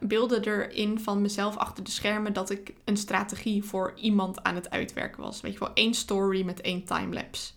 beelden 0.00 0.44
erin 0.44 1.00
van 1.00 1.20
mezelf 1.20 1.56
achter 1.56 1.84
de 1.84 1.90
schermen. 1.90 2.32
Dat 2.32 2.50
ik 2.50 2.74
een 2.84 2.96
strategie 2.96 3.62
voor 3.62 3.92
iemand 3.96 4.42
aan 4.42 4.54
het 4.54 4.70
uitwerken 4.70 5.22
was. 5.22 5.40
Weet 5.40 5.52
je 5.52 5.58
wel, 5.58 5.74
één 5.74 5.94
story 5.94 6.44
met 6.44 6.60
één 6.60 6.84
timelapse. 6.84 7.52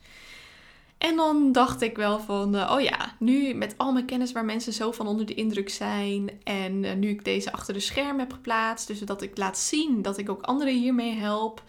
En 0.99 1.15
dan 1.15 1.51
dacht 1.51 1.81
ik 1.81 1.95
wel 1.95 2.19
van, 2.19 2.55
uh, 2.55 2.71
oh 2.75 2.81
ja, 2.81 3.15
nu 3.19 3.53
met 3.53 3.73
al 3.77 3.93
mijn 3.93 4.05
kennis 4.05 4.31
waar 4.31 4.45
mensen 4.45 4.73
zo 4.73 4.91
van 4.91 5.07
onder 5.07 5.25
de 5.25 5.33
indruk 5.33 5.69
zijn. 5.69 6.29
En 6.43 6.83
uh, 6.83 6.93
nu 6.93 7.09
ik 7.09 7.25
deze 7.25 7.51
achter 7.51 7.73
de 7.73 7.79
scherm 7.79 8.19
heb 8.19 8.33
geplaatst, 8.33 8.87
dus 8.87 8.99
dat 8.99 9.21
ik 9.21 9.37
laat 9.37 9.57
zien 9.57 10.01
dat 10.01 10.17
ik 10.17 10.29
ook 10.29 10.41
anderen 10.41 10.73
hiermee 10.73 11.15
help. 11.15 11.63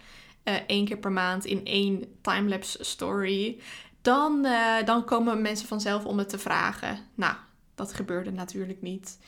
Uh, 0.45 0.55
één 0.67 0.85
keer 0.85 0.99
per 0.99 1.13
maand 1.13 1.45
in 1.45 1.65
één 1.65 2.05
timelapse 2.21 2.85
story. 2.85 3.61
Dan, 4.03 4.47
dan 4.85 5.05
komen 5.05 5.43
mensen 5.43 5.69
vanzelf 5.69 6.05
om 6.05 6.19
het 6.19 6.29
te 6.29 6.39
vragen. 6.39 6.99
Nou, 7.15 7.35
dat 7.75 7.93
gebeurde 7.93 8.31
natuurlijk 8.31 8.83
niet. 8.83 9.19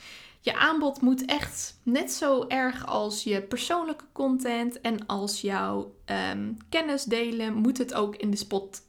Je 0.41 0.57
aanbod 0.57 1.01
moet 1.01 1.25
echt 1.25 1.79
net 1.83 2.13
zo 2.13 2.45
erg 2.49 2.87
als 2.87 3.23
je 3.23 3.43
persoonlijke 3.43 4.05
content 4.13 4.81
en 4.81 5.07
als 5.07 5.41
jouw 5.41 5.95
um, 6.33 6.57
kennis 6.69 7.05
delen, 7.05 7.55
moet 7.55 7.79
het 7.79 7.95
ook 7.95 8.17
in 8.17 8.31
de 8.31 8.37
spot 8.37 8.83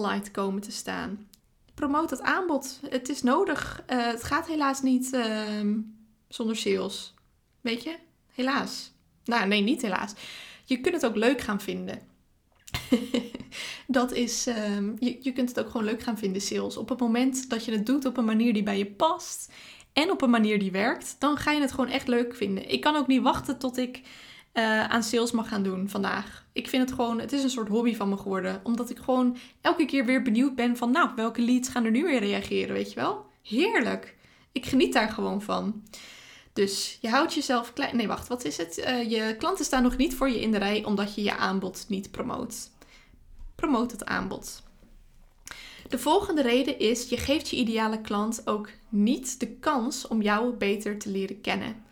light 0.00 0.30
komen 0.30 0.62
te 0.62 0.72
staan. 0.72 1.28
Promoot 1.74 2.08
dat 2.08 2.20
aanbod. 2.20 2.80
Het 2.88 3.08
is 3.08 3.22
nodig. 3.22 3.82
Uh, 3.90 4.06
het 4.06 4.24
gaat 4.24 4.46
helaas 4.46 4.82
niet 4.82 5.12
uh, 5.12 5.42
zonder 6.28 6.56
sales. 6.56 7.14
Weet 7.60 7.82
je? 7.82 7.96
Helaas. 8.34 8.92
Nou, 9.24 9.48
nee, 9.48 9.60
niet 9.60 9.82
helaas. 9.82 10.12
Je 10.64 10.80
kunt 10.80 10.94
het 10.94 11.06
ook 11.06 11.16
leuk 11.16 11.40
gaan 11.40 11.60
vinden. 11.60 11.98
dat 13.86 14.12
is, 14.12 14.46
um, 14.46 14.96
je, 14.98 15.18
je 15.20 15.32
kunt 15.32 15.48
het 15.48 15.60
ook 15.60 15.70
gewoon 15.70 15.86
leuk 15.86 16.02
gaan 16.02 16.18
vinden, 16.18 16.42
sales. 16.42 16.76
Op 16.76 16.88
het 16.88 17.00
moment 17.00 17.50
dat 17.50 17.64
je 17.64 17.72
het 17.72 17.86
doet 17.86 18.04
op 18.04 18.16
een 18.16 18.24
manier 18.24 18.52
die 18.52 18.62
bij 18.62 18.78
je 18.78 18.86
past 18.86 19.52
en 19.92 20.10
op 20.10 20.22
een 20.22 20.30
manier 20.30 20.58
die 20.58 20.70
werkt, 20.70 21.16
dan 21.18 21.36
ga 21.36 21.50
je 21.50 21.60
het 21.60 21.72
gewoon 21.72 21.90
echt 21.90 22.08
leuk 22.08 22.34
vinden. 22.34 22.70
Ik 22.70 22.80
kan 22.80 22.96
ook 22.96 23.06
niet 23.06 23.22
wachten 23.22 23.58
tot 23.58 23.76
ik 23.76 24.02
uh, 24.58 24.84
aan 24.84 25.02
sales 25.02 25.30
mag 25.30 25.48
gaan 25.48 25.62
doen 25.62 25.88
vandaag. 25.88 26.46
Ik 26.52 26.68
vind 26.68 26.82
het 26.82 26.98
gewoon, 26.98 27.20
het 27.20 27.32
is 27.32 27.42
een 27.42 27.50
soort 27.50 27.68
hobby 27.68 27.94
van 27.94 28.08
me 28.08 28.16
geworden. 28.16 28.60
Omdat 28.62 28.90
ik 28.90 28.98
gewoon 28.98 29.36
elke 29.60 29.84
keer 29.84 30.04
weer 30.04 30.22
benieuwd 30.22 30.54
ben 30.54 30.76
van, 30.76 30.90
nou, 30.90 31.10
welke 31.16 31.42
leads 31.42 31.68
gaan 31.68 31.84
er 31.84 31.90
nu 31.90 32.02
weer 32.02 32.20
reageren, 32.20 32.74
weet 32.74 32.92
je 32.92 33.00
wel? 33.00 33.26
Heerlijk. 33.42 34.16
Ik 34.52 34.66
geniet 34.66 34.92
daar 34.92 35.08
gewoon 35.08 35.42
van. 35.42 35.82
Dus 36.52 36.98
je 37.00 37.08
houdt 37.08 37.34
jezelf 37.34 37.72
klein. 37.72 37.96
Nee, 37.96 38.06
wacht, 38.06 38.28
wat 38.28 38.44
is 38.44 38.56
het? 38.56 38.78
Uh, 38.78 39.10
je 39.10 39.36
klanten 39.38 39.64
staan 39.64 39.82
nog 39.82 39.96
niet 39.96 40.14
voor 40.14 40.30
je 40.30 40.40
in 40.40 40.52
de 40.52 40.58
rij 40.58 40.84
omdat 40.84 41.14
je 41.14 41.22
je 41.22 41.36
aanbod 41.36 41.84
niet 41.88 42.10
promoot. 42.10 42.70
Promoot 43.54 43.90
het 43.90 44.04
aanbod. 44.04 44.62
De 45.88 45.98
volgende 45.98 46.42
reden 46.42 46.78
is: 46.78 47.08
je 47.08 47.16
geeft 47.16 47.48
je 47.48 47.56
ideale 47.56 48.00
klant 48.00 48.42
ook 48.44 48.68
niet 48.88 49.40
de 49.40 49.48
kans 49.48 50.06
om 50.06 50.22
jou 50.22 50.52
beter 50.52 50.98
te 50.98 51.10
leren 51.10 51.40
kennen. 51.40 51.84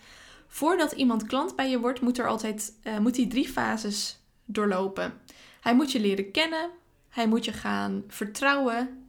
Voordat 0.56 0.92
iemand 0.92 1.26
klant 1.26 1.56
bij 1.56 1.70
je 1.70 1.80
wordt, 1.80 2.00
moet 2.00 2.18
er 2.18 2.26
altijd 2.26 2.72
uh, 2.84 2.98
moet 2.98 3.16
hij 3.16 3.26
drie 3.26 3.48
fases 3.48 4.18
doorlopen. 4.44 5.12
Hij 5.60 5.74
moet 5.74 5.92
je 5.92 6.00
leren 6.00 6.30
kennen, 6.30 6.70
hij 7.08 7.28
moet 7.28 7.44
je 7.44 7.52
gaan 7.52 8.04
vertrouwen. 8.08 9.08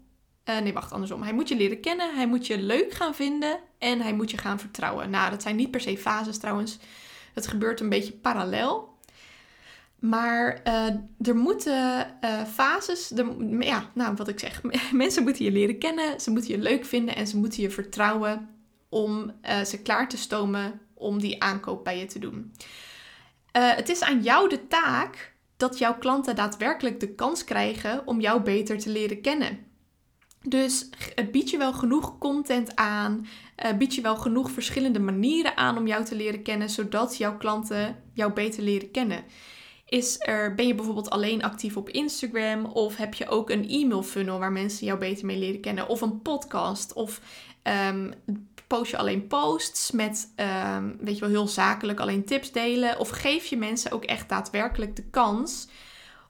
Uh, 0.50 0.60
nee, 0.60 0.74
wacht, 0.74 0.92
andersom. 0.92 1.22
Hij 1.22 1.34
moet 1.34 1.48
je 1.48 1.56
leren 1.56 1.80
kennen, 1.80 2.16
hij 2.16 2.28
moet 2.28 2.48
je 2.48 2.62
leuk 2.62 2.94
gaan 2.94 3.16
vinden 3.16 3.60
en 3.78 4.02
hij 4.02 4.14
moet 4.14 4.32
je 4.32 4.38
gaan 4.38 4.60
vertrouwen. 4.60 5.10
Nou, 5.10 5.30
dat 5.30 5.42
zijn 5.42 5.56
niet 5.56 5.72
per 5.72 5.82
se 5.82 5.98
fases 5.98 6.38
trouwens. 6.38 6.78
Het 7.34 7.48
gebeurt 7.48 7.80
een 7.80 7.90
beetje 7.90 8.14
parallel. 8.14 8.98
Maar 10.00 10.62
uh, 10.68 10.86
er 11.22 11.36
moeten 11.36 12.18
uh, 12.22 12.44
fases, 12.44 13.12
er, 13.12 13.44
ja, 13.60 13.90
nou 13.94 14.16
wat 14.16 14.28
ik 14.28 14.40
zeg, 14.40 14.62
mensen 14.92 15.24
moeten 15.24 15.46
je 15.46 15.52
leren 15.52 15.80
kennen, 15.80 16.22
ze 16.22 16.32
moeten 16.32 16.52
je 16.52 16.62
leuk 16.62 16.86
vinden 16.86 17.16
en 17.16 17.28
ze 17.28 17.38
moeten 17.38 17.62
je 17.62 17.70
vertrouwen 17.70 18.50
om 18.90 19.32
ze 19.66 19.82
klaar 19.82 20.10
te 20.10 20.18
stomen 20.18 20.82
om 20.98 21.20
die 21.20 21.44
aankoop 21.44 21.84
bij 21.84 21.98
je 21.98 22.06
te 22.06 22.20
doen. 22.20 22.54
Uh, 23.58 23.76
het 23.76 23.90
is 23.90 24.02
aan 24.02 24.22
jou 24.22 24.50
de 24.50 24.68
taak 24.68 25.36
dat 25.58 25.78
jouw 25.78 25.98
klanten 25.98 26.36
daadwerkelijk 26.36 27.00
de 27.00 27.16
kans 27.16 27.44
krijgen 27.44 28.08
om 28.08 28.22
jou 28.22 28.42
beter 28.42 28.78
te 28.78 28.90
leren 28.90 29.22
kennen. 29.22 29.66
Dus 30.42 30.90
bied 31.32 31.50
je 31.50 31.58
wel 31.58 31.74
genoeg 31.74 32.18
content 32.18 32.76
aan, 32.76 33.28
uh, 33.66 33.78
bied 33.78 33.96
je 33.96 34.02
wel 34.02 34.16
genoeg 34.16 34.52
verschillende 34.52 35.00
manieren 35.00 35.58
aan 35.58 35.78
om 35.78 35.88
jou 35.88 36.04
te 36.04 36.16
leren 36.16 36.44
kennen, 36.44 36.70
zodat 36.70 37.18
jouw 37.18 37.38
klanten 37.38 38.04
jou 38.14 38.34
beter 38.34 38.64
leren 38.64 38.92
kennen. 38.92 39.24
Is 39.86 40.16
er, 40.20 40.56
ben 40.56 40.68
je 40.68 40.76
bijvoorbeeld 40.76 41.10
alleen 41.10 41.44
actief 41.44 41.78
op 41.78 41.90
Instagram 41.90 42.66
of 42.66 42.96
heb 42.96 43.14
je 43.14 43.28
ook 43.28 43.50
een 43.50 43.70
e-mail 43.70 44.04
funnel 44.04 44.40
waar 44.40 44.52
mensen 44.52 44.86
jou 44.86 45.00
beter 45.00 45.26
mee 45.26 45.38
leren 45.38 45.62
kennen 45.62 45.88
of 45.88 46.02
een 46.02 46.22
podcast 46.22 46.94
of 46.94 47.22
um, 47.68 48.14
Post 48.68 48.92
je 48.92 48.98
alleen 48.98 49.28
posts 49.28 49.92
met, 49.92 50.34
um, 50.76 50.98
weet 51.00 51.14
je 51.14 51.20
wel, 51.20 51.30
heel 51.30 51.48
zakelijk 51.48 52.00
alleen 52.00 52.26
tips 52.26 52.52
delen? 52.52 53.00
Of 53.00 53.10
geef 53.10 53.46
je 53.46 53.58
mensen 53.58 53.92
ook 53.92 54.04
echt 54.04 54.30
daadwerkelijk 54.30 54.96
de 54.96 55.04
kans 55.04 55.68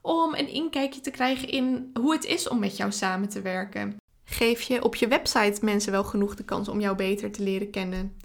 om 0.01 0.33
een 0.35 0.49
inkijkje 0.49 1.01
te 1.01 1.11
krijgen 1.11 1.49
in 1.49 1.91
hoe 1.93 2.13
het 2.13 2.25
is 2.25 2.47
om 2.47 2.59
met 2.59 2.77
jou 2.77 2.91
samen 2.91 3.29
te 3.29 3.41
werken? 3.41 3.95
Geef 4.23 4.61
je 4.61 4.83
op 4.83 4.95
je 4.95 5.07
website 5.07 5.65
mensen 5.65 5.91
wel 5.91 6.03
genoeg 6.03 6.35
de 6.35 6.43
kans 6.43 6.67
om 6.67 6.79
jou 6.79 6.95
beter 6.95 7.31
te 7.31 7.43
leren 7.43 7.69
kennen? 7.69 8.15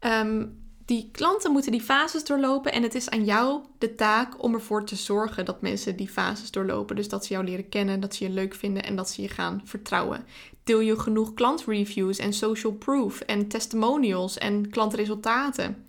Um, 0.00 0.65
die 0.86 1.08
klanten 1.12 1.52
moeten 1.52 1.72
die 1.72 1.80
fases 1.80 2.24
doorlopen 2.24 2.72
en 2.72 2.82
het 2.82 2.94
is 2.94 3.10
aan 3.10 3.24
jou 3.24 3.62
de 3.78 3.94
taak 3.94 4.42
om 4.42 4.54
ervoor 4.54 4.84
te 4.84 4.96
zorgen 4.96 5.44
dat 5.44 5.60
mensen 5.60 5.96
die 5.96 6.08
fases 6.08 6.50
doorlopen. 6.50 6.96
Dus 6.96 7.08
dat 7.08 7.24
ze 7.24 7.32
jou 7.32 7.44
leren 7.44 7.68
kennen, 7.68 8.00
dat 8.00 8.14
ze 8.14 8.24
je 8.24 8.30
leuk 8.30 8.54
vinden 8.54 8.82
en 8.82 8.96
dat 8.96 9.10
ze 9.10 9.22
je 9.22 9.28
gaan 9.28 9.60
vertrouwen. 9.64 10.24
Deel 10.64 10.80
je 10.80 10.98
genoeg 10.98 11.34
klantreviews 11.34 12.18
en 12.18 12.32
social 12.32 12.72
proof 12.72 13.20
en 13.20 13.48
testimonials 13.48 14.38
en 14.38 14.70
klantresultaten. 14.70 15.86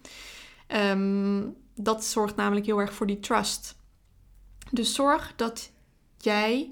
Um, 0.67 1.55
dat 1.75 2.05
zorgt 2.05 2.35
namelijk 2.35 2.65
heel 2.65 2.79
erg 2.79 2.93
voor 2.93 3.07
die 3.07 3.19
trust. 3.19 3.75
Dus 4.71 4.93
zorg 4.93 5.33
dat 5.35 5.71
jij 6.17 6.71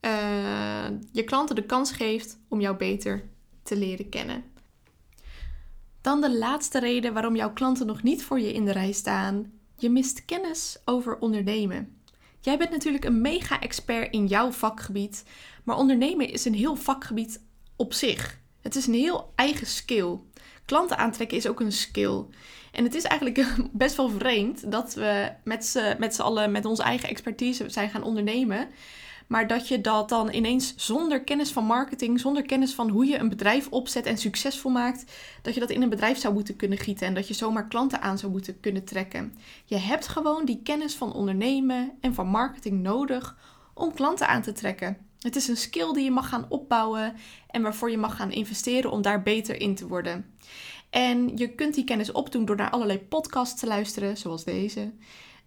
uh, 0.00 0.86
je 1.12 1.24
klanten 1.24 1.54
de 1.54 1.66
kans 1.66 1.92
geeft 1.92 2.38
om 2.48 2.60
jou 2.60 2.76
beter 2.76 3.28
te 3.62 3.76
leren 3.76 4.08
kennen. 4.08 4.44
Dan 6.04 6.20
de 6.20 6.36
laatste 6.36 6.78
reden 6.78 7.12
waarom 7.12 7.36
jouw 7.36 7.52
klanten 7.52 7.86
nog 7.86 8.02
niet 8.02 8.24
voor 8.24 8.40
je 8.40 8.52
in 8.52 8.64
de 8.64 8.72
rij 8.72 8.92
staan. 8.92 9.52
Je 9.78 9.90
mist 9.90 10.24
kennis 10.24 10.78
over 10.84 11.18
ondernemen. 11.18 12.00
Jij 12.40 12.58
bent 12.58 12.70
natuurlijk 12.70 13.04
een 13.04 13.20
mega-expert 13.20 14.12
in 14.12 14.26
jouw 14.26 14.50
vakgebied, 14.50 15.24
maar 15.62 15.76
ondernemen 15.76 16.30
is 16.30 16.44
een 16.44 16.54
heel 16.54 16.76
vakgebied 16.76 17.40
op 17.76 17.92
zich. 17.92 18.38
Het 18.60 18.76
is 18.76 18.86
een 18.86 18.94
heel 18.94 19.32
eigen 19.34 19.66
skill. 19.66 20.18
Klanten 20.64 20.98
aantrekken 20.98 21.36
is 21.36 21.46
ook 21.46 21.60
een 21.60 21.72
skill. 21.72 22.24
En 22.72 22.84
het 22.84 22.94
is 22.94 23.04
eigenlijk 23.04 23.46
best 23.72 23.96
wel 23.96 24.10
vreemd 24.10 24.70
dat 24.70 24.94
we 24.94 25.32
met 25.44 26.14
z'n 26.14 26.22
allen 26.22 26.52
met 26.52 26.64
onze 26.64 26.82
eigen 26.82 27.08
expertise 27.08 27.68
zijn 27.68 27.90
gaan 27.90 28.02
ondernemen. 28.02 28.68
Maar 29.26 29.46
dat 29.46 29.68
je 29.68 29.80
dat 29.80 30.08
dan 30.08 30.32
ineens 30.32 30.74
zonder 30.76 31.24
kennis 31.24 31.52
van 31.52 31.64
marketing, 31.64 32.20
zonder 32.20 32.42
kennis 32.42 32.74
van 32.74 32.88
hoe 32.88 33.06
je 33.06 33.18
een 33.18 33.28
bedrijf 33.28 33.68
opzet 33.68 34.06
en 34.06 34.18
succesvol 34.18 34.70
maakt, 34.70 35.12
dat 35.42 35.54
je 35.54 35.60
dat 35.60 35.70
in 35.70 35.82
een 35.82 35.88
bedrijf 35.88 36.18
zou 36.18 36.34
moeten 36.34 36.56
kunnen 36.56 36.78
gieten 36.78 37.06
en 37.06 37.14
dat 37.14 37.28
je 37.28 37.34
zomaar 37.34 37.68
klanten 37.68 38.02
aan 38.02 38.18
zou 38.18 38.32
moeten 38.32 38.60
kunnen 38.60 38.84
trekken. 38.84 39.34
Je 39.64 39.76
hebt 39.76 40.08
gewoon 40.08 40.44
die 40.44 40.60
kennis 40.62 40.94
van 40.94 41.12
ondernemen 41.12 41.92
en 42.00 42.14
van 42.14 42.26
marketing 42.26 42.82
nodig 42.82 43.36
om 43.74 43.94
klanten 43.94 44.28
aan 44.28 44.42
te 44.42 44.52
trekken. 44.52 44.96
Het 45.20 45.36
is 45.36 45.48
een 45.48 45.56
skill 45.56 45.92
die 45.92 46.04
je 46.04 46.10
mag 46.10 46.28
gaan 46.28 46.46
opbouwen 46.48 47.14
en 47.50 47.62
waarvoor 47.62 47.90
je 47.90 47.98
mag 47.98 48.16
gaan 48.16 48.32
investeren 48.32 48.90
om 48.90 49.02
daar 49.02 49.22
beter 49.22 49.60
in 49.60 49.74
te 49.74 49.86
worden. 49.86 50.36
En 50.90 51.36
je 51.36 51.54
kunt 51.54 51.74
die 51.74 51.84
kennis 51.84 52.12
opdoen 52.12 52.44
door 52.44 52.56
naar 52.56 52.70
allerlei 52.70 52.98
podcasts 52.98 53.60
te 53.60 53.66
luisteren, 53.66 54.16
zoals 54.16 54.44
deze. 54.44 54.92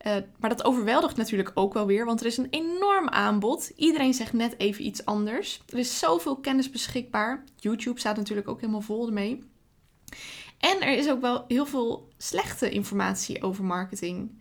Uh, 0.07 0.15
maar 0.39 0.49
dat 0.49 0.63
overweldigt 0.63 1.17
natuurlijk 1.17 1.51
ook 1.53 1.73
wel 1.73 1.85
weer, 1.85 2.05
want 2.05 2.19
er 2.19 2.25
is 2.25 2.37
een 2.37 2.47
enorm 2.49 3.09
aanbod. 3.09 3.71
Iedereen 3.75 4.13
zegt 4.13 4.33
net 4.33 4.55
even 4.57 4.85
iets 4.85 5.05
anders. 5.05 5.61
Er 5.69 5.77
is 5.77 5.99
zoveel 5.99 6.35
kennis 6.35 6.69
beschikbaar. 6.69 7.43
YouTube 7.55 7.99
staat 7.99 8.17
natuurlijk 8.17 8.47
ook 8.47 8.59
helemaal 8.59 8.81
vol 8.81 9.07
ermee. 9.07 9.43
En 10.59 10.81
er 10.81 10.97
is 10.97 11.09
ook 11.09 11.21
wel 11.21 11.45
heel 11.47 11.65
veel 11.65 12.07
slechte 12.17 12.69
informatie 12.69 13.43
over 13.43 13.63
marketing. 13.63 14.31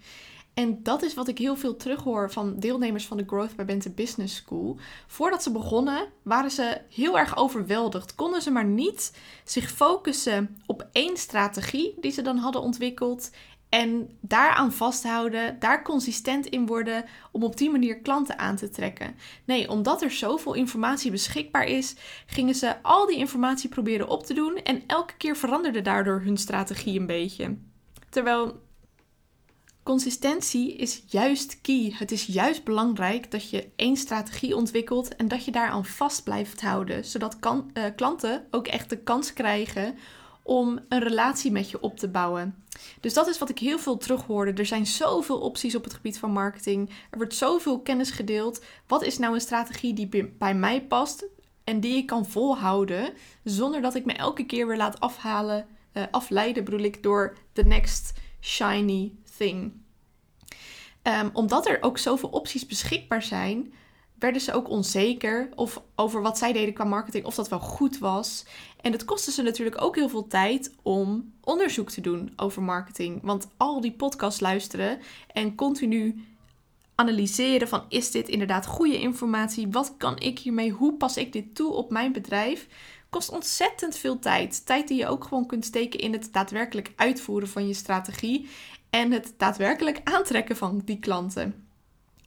En 0.54 0.82
dat 0.82 1.02
is 1.02 1.14
wat 1.14 1.28
ik 1.28 1.38
heel 1.38 1.56
veel 1.56 1.76
terughoor 1.76 2.30
van 2.30 2.58
deelnemers 2.58 3.06
van 3.06 3.16
de 3.16 3.24
Growth 3.26 3.56
by 3.56 3.64
Bente 3.64 3.90
Business 3.90 4.36
School. 4.36 4.76
Voordat 5.06 5.42
ze 5.42 5.52
begonnen, 5.52 6.08
waren 6.22 6.50
ze 6.50 6.80
heel 6.90 7.18
erg 7.18 7.36
overweldigd. 7.36 8.14
Konden 8.14 8.42
ze 8.42 8.50
maar 8.50 8.64
niet 8.64 9.12
zich 9.44 9.70
focussen 9.70 10.62
op 10.66 10.88
één 10.92 11.16
strategie 11.16 11.94
die 12.00 12.10
ze 12.10 12.22
dan 12.22 12.36
hadden 12.36 12.62
ontwikkeld 12.62 13.30
En 13.68 14.18
daaraan 14.20 14.72
vasthouden, 14.72 15.58
daar 15.58 15.82
consistent 15.82 16.46
in 16.46 16.66
worden 16.66 17.04
om 17.32 17.42
op 17.42 17.56
die 17.56 17.70
manier 17.70 18.00
klanten 18.00 18.38
aan 18.38 18.56
te 18.56 18.68
trekken. 18.68 19.14
Nee, 19.44 19.70
omdat 19.70 20.02
er 20.02 20.10
zoveel 20.10 20.54
informatie 20.54 21.10
beschikbaar 21.10 21.64
is, 21.64 21.94
gingen 22.26 22.54
ze 22.54 22.82
al 22.82 23.06
die 23.06 23.16
informatie 23.18 23.68
proberen 23.68 24.08
op 24.08 24.26
te 24.26 24.34
doen 24.34 24.56
en 24.56 24.82
elke 24.86 25.16
keer 25.16 25.36
veranderde 25.36 25.82
daardoor 25.82 26.20
hun 26.20 26.36
strategie 26.36 26.98
een 27.00 27.06
beetje. 27.06 27.56
Terwijl 28.08 28.64
consistentie 29.82 30.76
is 30.76 31.02
juist 31.06 31.60
key. 31.60 31.92
Het 31.94 32.12
is 32.12 32.26
juist 32.26 32.64
belangrijk 32.64 33.30
dat 33.30 33.50
je 33.50 33.68
één 33.76 33.96
strategie 33.96 34.56
ontwikkelt 34.56 35.16
en 35.16 35.28
dat 35.28 35.44
je 35.44 35.50
daaraan 35.50 35.84
vast 35.84 36.24
blijft 36.24 36.60
houden, 36.60 37.04
zodat 37.04 37.38
kan, 37.38 37.70
uh, 37.74 37.84
klanten 37.96 38.46
ook 38.50 38.66
echt 38.66 38.90
de 38.90 38.98
kans 38.98 39.32
krijgen 39.32 39.98
om 40.46 40.80
een 40.88 41.02
relatie 41.02 41.50
met 41.50 41.70
je 41.70 41.80
op 41.80 41.98
te 41.98 42.08
bouwen. 42.08 42.64
Dus 43.00 43.14
dat 43.14 43.28
is 43.28 43.38
wat 43.38 43.48
ik 43.48 43.58
heel 43.58 43.78
veel 43.78 43.96
terughoorde. 43.96 44.52
Er 44.52 44.66
zijn 44.66 44.86
zoveel 44.86 45.38
opties 45.38 45.74
op 45.74 45.84
het 45.84 45.94
gebied 45.94 46.18
van 46.18 46.30
marketing. 46.30 46.90
Er 47.10 47.18
wordt 47.18 47.34
zoveel 47.34 47.80
kennis 47.80 48.10
gedeeld. 48.10 48.64
Wat 48.86 49.02
is 49.02 49.18
nou 49.18 49.34
een 49.34 49.40
strategie 49.40 49.94
die 49.94 50.34
bij 50.38 50.54
mij 50.54 50.82
past 50.82 51.26
en 51.64 51.80
die 51.80 51.96
ik 51.96 52.06
kan 52.06 52.26
volhouden 52.26 53.12
zonder 53.44 53.80
dat 53.80 53.94
ik 53.94 54.04
me 54.04 54.12
elke 54.12 54.46
keer 54.46 54.66
weer 54.66 54.76
laat 54.76 55.00
afhalen, 55.00 55.66
uh, 55.92 56.02
afleiden 56.10 56.64
bedoel 56.64 56.80
ik, 56.80 57.02
door 57.02 57.36
the 57.52 57.62
next 57.62 58.12
shiny 58.40 59.12
thing. 59.36 59.72
Um, 61.02 61.30
omdat 61.32 61.68
er 61.68 61.78
ook 61.80 61.98
zoveel 61.98 62.28
opties 62.28 62.66
beschikbaar 62.66 63.22
zijn, 63.22 63.72
werden 64.18 64.40
ze 64.40 64.52
ook 64.52 64.68
onzeker 64.68 65.48
of 65.54 65.82
over 65.94 66.22
wat 66.22 66.38
zij 66.38 66.52
deden 66.52 66.74
qua 66.74 66.84
marketing, 66.84 67.24
of 67.24 67.34
dat 67.34 67.48
wel 67.48 67.60
goed 67.60 67.98
was. 67.98 68.44
En 68.80 68.92
het 68.92 69.04
kostte 69.04 69.30
ze 69.30 69.42
natuurlijk 69.42 69.82
ook 69.82 69.94
heel 69.94 70.08
veel 70.08 70.26
tijd 70.26 70.74
om 70.82 71.32
onderzoek 71.40 71.90
te 71.90 72.00
doen 72.00 72.32
over 72.36 72.62
marketing. 72.62 73.20
Want 73.22 73.48
al 73.56 73.80
die 73.80 73.92
podcasts 73.92 74.40
luisteren 74.40 74.98
en 75.32 75.54
continu 75.54 76.24
analyseren 76.94 77.68
van 77.68 77.84
is 77.88 78.10
dit 78.10 78.28
inderdaad 78.28 78.66
goede 78.66 79.00
informatie? 79.00 79.68
Wat 79.68 79.94
kan 79.98 80.18
ik 80.18 80.38
hiermee? 80.38 80.70
Hoe 80.70 80.94
pas 80.94 81.16
ik 81.16 81.32
dit 81.32 81.54
toe 81.54 81.72
op 81.72 81.90
mijn 81.90 82.12
bedrijf? 82.12 82.66
Kost 83.10 83.30
ontzettend 83.30 83.96
veel 83.96 84.18
tijd. 84.18 84.66
Tijd 84.66 84.88
die 84.88 84.98
je 84.98 85.06
ook 85.06 85.24
gewoon 85.24 85.46
kunt 85.46 85.64
steken 85.64 86.00
in 86.00 86.12
het 86.12 86.28
daadwerkelijk 86.32 86.92
uitvoeren 86.96 87.48
van 87.48 87.66
je 87.66 87.74
strategie 87.74 88.48
en 88.90 89.12
het 89.12 89.34
daadwerkelijk 89.36 90.00
aantrekken 90.04 90.56
van 90.56 90.82
die 90.84 90.98
klanten. 90.98 91.65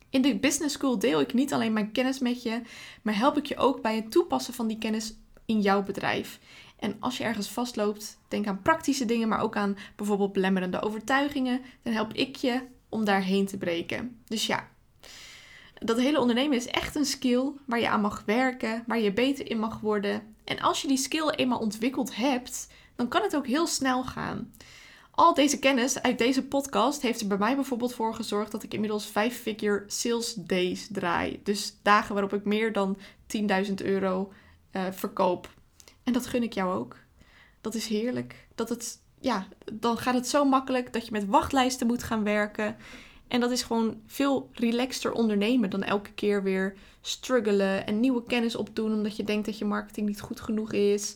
In 0.10 0.22
de 0.22 0.36
Business 0.36 0.76
School 0.76 1.00
deel 1.00 1.20
ik 1.20 1.34
niet 1.34 1.54
alleen 1.54 1.74
mijn 1.74 1.92
kennis 1.92 2.20
met 2.20 2.44
je, 2.44 2.62
maar 3.02 3.18
help 3.18 3.38
ik 3.38 3.46
je 3.46 3.58
ook 3.58 3.82
bij 3.82 3.96
het 3.96 4.12
toepassen 4.12 4.54
van 4.54 4.68
die 4.68 4.78
kennis 4.78 5.14
in 5.46 5.62
jouw 5.62 5.84
bedrijf. 5.84 6.40
En 6.80 6.96
als 7.00 7.18
je 7.18 7.24
ergens 7.24 7.50
vastloopt, 7.50 8.20
denk 8.28 8.48
aan 8.48 8.62
praktische 8.62 9.06
dingen, 9.06 9.28
maar 9.28 9.42
ook 9.42 9.56
aan 9.56 9.78
bijvoorbeeld 9.96 10.34
belemmerende 10.34 10.82
overtuigingen. 10.82 11.62
Dan 11.84 11.94
help 11.94 12.14
ik 12.14 12.36
je 12.36 12.62
om 12.90 13.06
daarheen 13.06 13.46
te 13.46 13.58
breken. 13.58 14.22
Dus 14.26 14.46
ja, 14.46 14.68
dat 15.74 16.00
hele 16.00 16.20
ondernemen 16.20 16.58
is 16.58 16.68
echt 16.68 16.96
een 16.96 17.06
skill 17.06 17.52
waar 17.66 17.80
je 17.80 17.90
aan 17.90 18.02
mag 18.02 18.24
werken, 18.26 18.84
waar 18.88 19.00
je 19.00 19.14
beter 19.14 19.50
in 19.50 19.60
mag 19.60 19.80
worden. 19.80 20.36
En 20.44 20.60
als 20.60 20.82
je 20.82 20.88
die 20.88 20.98
skill 20.98 21.30
eenmaal 21.30 21.60
ontwikkeld 21.60 22.16
hebt, 22.16 22.68
dan 22.96 23.08
kan 23.08 23.22
het 23.22 23.36
ook 23.36 23.48
heel 23.48 23.68
snel 23.68 24.04
gaan. 24.04 24.54
Al 25.20 25.34
deze 25.34 25.60
kennis 25.60 26.02
uit 26.02 26.18
deze 26.18 26.48
podcast 26.48 27.02
heeft 27.02 27.22
er 27.22 27.28
bij 27.28 27.38
mij 27.38 27.56
bijvoorbeeld 27.56 27.94
voor 27.94 28.16
gezorgd 28.16 28.52
dat 28.52 28.64
ik 28.64 28.74
inmiddels 28.74 29.10
5-figure 29.10 29.84
sales 29.88 30.34
days 30.34 30.88
draai. 30.92 31.40
Dus 31.44 31.78
dagen 31.82 32.14
waarop 32.14 32.34
ik 32.34 32.44
meer 32.44 32.74
dan 32.74 32.98
10.000 33.68 33.74
euro 33.76 34.32
uh, 34.72 34.86
verkoop. 34.92 35.50
En 36.04 36.14
dat 36.14 36.28
gun 36.28 36.44
ik 36.44 36.54
jou 36.54 36.74
ook. 36.74 36.96
Dat 37.62 37.76
is 37.76 37.88
heerlijk. 37.88 38.48
Dat 38.56 38.70
het, 38.70 39.00
ja, 39.20 39.48
dan 39.74 39.98
gaat 39.98 40.14
het 40.14 40.28
zo 40.28 40.46
makkelijk 40.46 40.94
dat 40.94 41.06
je 41.06 41.12
met 41.12 41.26
wachtlijsten 41.26 41.88
moet 41.88 42.04
gaan 42.04 42.24
werken. 42.24 42.76
En 43.28 43.40
dat 43.40 43.52
is 43.52 43.64
gewoon 43.64 44.02
veel 44.06 44.50
relaxter 44.54 45.12
ondernemen 45.12 45.70
dan 45.70 45.84
elke 45.84 46.12
keer 46.12 46.44
weer 46.44 46.78
struggelen 47.02 47.86
en 47.86 48.00
nieuwe 48.00 48.24
kennis 48.24 48.56
opdoen 48.56 48.94
omdat 48.94 49.16
je 49.16 49.24
denkt 49.24 49.46
dat 49.46 49.58
je 49.58 49.66
marketing 49.66 50.08
niet 50.08 50.22
goed 50.22 50.40
genoeg 50.40 50.74
is. 50.74 51.16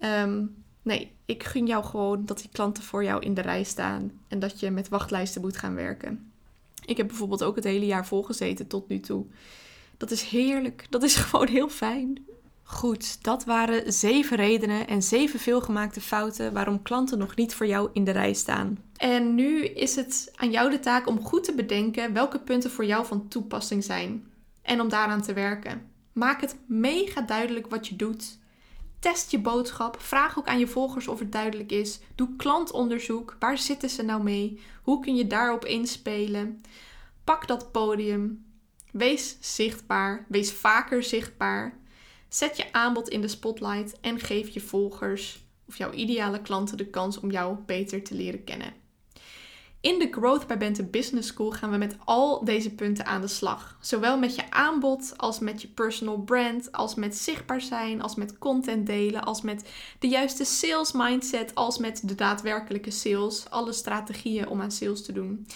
Um, 0.00 0.61
Nee, 0.82 1.12
ik 1.24 1.42
gun 1.42 1.66
jou 1.66 1.84
gewoon 1.84 2.24
dat 2.24 2.38
die 2.38 2.48
klanten 2.52 2.82
voor 2.82 3.04
jou 3.04 3.22
in 3.22 3.34
de 3.34 3.40
rij 3.40 3.62
staan 3.62 4.12
en 4.28 4.38
dat 4.38 4.60
je 4.60 4.70
met 4.70 4.88
wachtlijsten 4.88 5.40
moet 5.40 5.56
gaan 5.56 5.74
werken. 5.74 6.32
Ik 6.84 6.96
heb 6.96 7.06
bijvoorbeeld 7.06 7.42
ook 7.42 7.56
het 7.56 7.64
hele 7.64 7.86
jaar 7.86 8.06
volgezeten 8.06 8.66
tot 8.66 8.88
nu 8.88 9.00
toe. 9.00 9.24
Dat 9.96 10.10
is 10.10 10.22
heerlijk. 10.22 10.86
Dat 10.90 11.02
is 11.02 11.14
gewoon 11.24 11.48
heel 11.48 11.68
fijn. 11.68 12.26
Goed, 12.62 13.24
dat 13.24 13.44
waren 13.44 13.92
zeven 13.92 14.36
redenen 14.36 14.86
en 14.86 15.02
zeven 15.02 15.40
veelgemaakte 15.40 16.00
fouten 16.00 16.52
waarom 16.52 16.82
klanten 16.82 17.18
nog 17.18 17.36
niet 17.36 17.54
voor 17.54 17.66
jou 17.66 17.90
in 17.92 18.04
de 18.04 18.10
rij 18.10 18.32
staan. 18.32 18.78
En 18.96 19.34
nu 19.34 19.64
is 19.64 19.96
het 19.96 20.32
aan 20.34 20.50
jou 20.50 20.70
de 20.70 20.80
taak 20.80 21.06
om 21.08 21.22
goed 21.22 21.44
te 21.44 21.54
bedenken 21.54 22.12
welke 22.12 22.38
punten 22.38 22.70
voor 22.70 22.84
jou 22.84 23.06
van 23.06 23.28
toepassing 23.28 23.84
zijn 23.84 24.26
en 24.62 24.80
om 24.80 24.88
daaraan 24.88 25.22
te 25.22 25.32
werken. 25.32 25.90
Maak 26.12 26.40
het 26.40 26.56
mega 26.66 27.20
duidelijk 27.20 27.66
wat 27.66 27.88
je 27.88 27.96
doet 27.96 28.38
Test 29.02 29.30
je 29.30 29.38
boodschap. 29.38 30.00
Vraag 30.00 30.38
ook 30.38 30.46
aan 30.46 30.58
je 30.58 30.66
volgers 30.66 31.08
of 31.08 31.18
het 31.18 31.32
duidelijk 31.32 31.72
is. 31.72 32.00
Doe 32.14 32.36
klantonderzoek. 32.36 33.36
Waar 33.38 33.58
zitten 33.58 33.90
ze 33.90 34.02
nou 34.02 34.22
mee? 34.22 34.60
Hoe 34.82 35.00
kun 35.00 35.14
je 35.14 35.26
daarop 35.26 35.64
inspelen? 35.64 36.60
Pak 37.24 37.46
dat 37.46 37.72
podium. 37.72 38.44
Wees 38.92 39.36
zichtbaar. 39.40 40.26
Wees 40.28 40.52
vaker 40.52 41.02
zichtbaar. 41.02 41.78
Zet 42.28 42.56
je 42.56 42.72
aanbod 42.72 43.08
in 43.08 43.20
de 43.20 43.28
spotlight 43.28 44.00
en 44.00 44.20
geef 44.20 44.48
je 44.48 44.60
volgers 44.60 45.44
of 45.68 45.76
jouw 45.76 45.92
ideale 45.92 46.42
klanten 46.42 46.76
de 46.76 46.86
kans 46.86 47.20
om 47.20 47.30
jou 47.30 47.56
beter 47.66 48.02
te 48.02 48.14
leren 48.14 48.44
kennen. 48.44 48.81
In 49.82 49.98
de 49.98 50.08
Growth 50.10 50.46
by 50.46 50.56
Bente 50.56 50.84
Business 50.84 51.28
School 51.28 51.50
gaan 51.50 51.70
we 51.70 51.76
met 51.76 51.96
al 52.04 52.44
deze 52.44 52.74
punten 52.74 53.06
aan 53.06 53.20
de 53.20 53.28
slag. 53.28 53.76
Zowel 53.80 54.18
met 54.18 54.34
je 54.34 54.50
aanbod 54.50 55.14
als 55.16 55.38
met 55.38 55.62
je 55.62 55.68
personal 55.68 56.18
brand, 56.18 56.72
als 56.72 56.94
met 56.94 57.16
zichtbaar 57.16 57.60
zijn, 57.60 58.02
als 58.02 58.14
met 58.14 58.38
content 58.38 58.86
delen, 58.86 59.24
als 59.24 59.42
met 59.42 59.70
de 59.98 60.08
juiste 60.08 60.44
sales 60.44 60.92
mindset, 60.92 61.54
als 61.54 61.78
met 61.78 62.08
de 62.08 62.14
daadwerkelijke 62.14 62.90
sales. 62.90 63.50
Alle 63.50 63.72
strategieën 63.72 64.48
om 64.48 64.60
aan 64.60 64.70
sales 64.70 65.04
te 65.04 65.12
doen. 65.12 65.46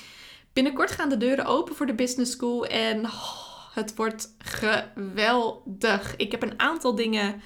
Binnenkort 0.53 0.91
gaan 0.91 1.09
de 1.09 1.17
deuren 1.17 1.45
open 1.45 1.75
voor 1.75 1.87
de 1.87 1.95
Business 1.95 2.33
School 2.33 2.67
en 2.67 3.05
oh, 3.05 3.75
het 3.75 3.97
wordt 3.97 4.35
geweldig. 4.39 6.17
Ik 6.17 6.31
heb 6.31 6.43
een 6.43 6.61
aantal 6.61 6.95
dingen 6.95 7.41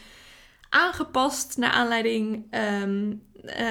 aangepast 0.69 1.57
naar 1.57 1.71
aanleiding, 1.71 2.55
um, 2.83 3.23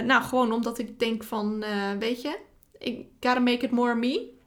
nou 0.05 0.23
gewoon 0.23 0.51
omdat 0.51 0.79
ik 0.79 0.99
denk 0.99 1.23
van, 1.23 1.63
uh, 1.63 1.91
weet 1.99 2.21
je 2.21 2.47
ik 2.79 3.05
gotta 3.19 3.39
make 3.39 3.65
it 3.65 3.71
more 3.71 3.95
me. 3.95 4.37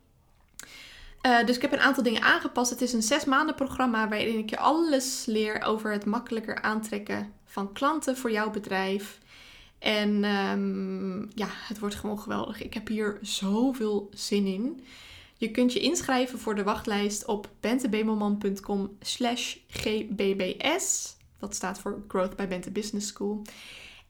Uh, 1.26 1.46
dus 1.46 1.56
ik 1.56 1.62
heb 1.62 1.72
een 1.72 1.80
aantal 1.80 2.02
dingen 2.02 2.22
aangepast. 2.22 2.70
Het 2.70 2.80
is 2.80 2.92
een 2.92 3.02
zes 3.02 3.24
maanden 3.24 3.54
programma 3.54 4.08
waarin 4.08 4.38
ik 4.38 4.50
je 4.50 4.58
alles 4.58 5.24
leer 5.26 5.62
over 5.62 5.92
het 5.92 6.04
makkelijker 6.04 6.62
aantrekken 6.62 7.32
van 7.44 7.72
klanten 7.72 8.16
voor 8.16 8.30
jouw 8.30 8.50
bedrijf. 8.50 9.18
En 9.78 10.24
um, 10.24 11.30
ja, 11.34 11.48
het 11.50 11.78
wordt 11.78 11.94
gewoon 11.94 12.18
geweldig. 12.18 12.62
Ik 12.62 12.74
heb 12.74 12.88
hier 12.88 13.18
zoveel 13.20 14.08
zin 14.12 14.46
in. 14.46 14.84
Je 15.36 15.50
kunt 15.50 15.72
je 15.72 15.80
inschrijven 15.80 16.38
voor 16.38 16.54
de 16.54 16.62
wachtlijst 16.62 17.26
op 17.26 17.48
bentebemelman.com 17.60 18.96
slash 19.00 19.56
gbbs. 19.68 21.16
Dat 21.38 21.54
staat 21.54 21.78
voor 21.78 22.02
Growth 22.08 22.36
by 22.36 22.46
Bente 22.46 22.70
Business 22.70 23.08
School. 23.08 23.42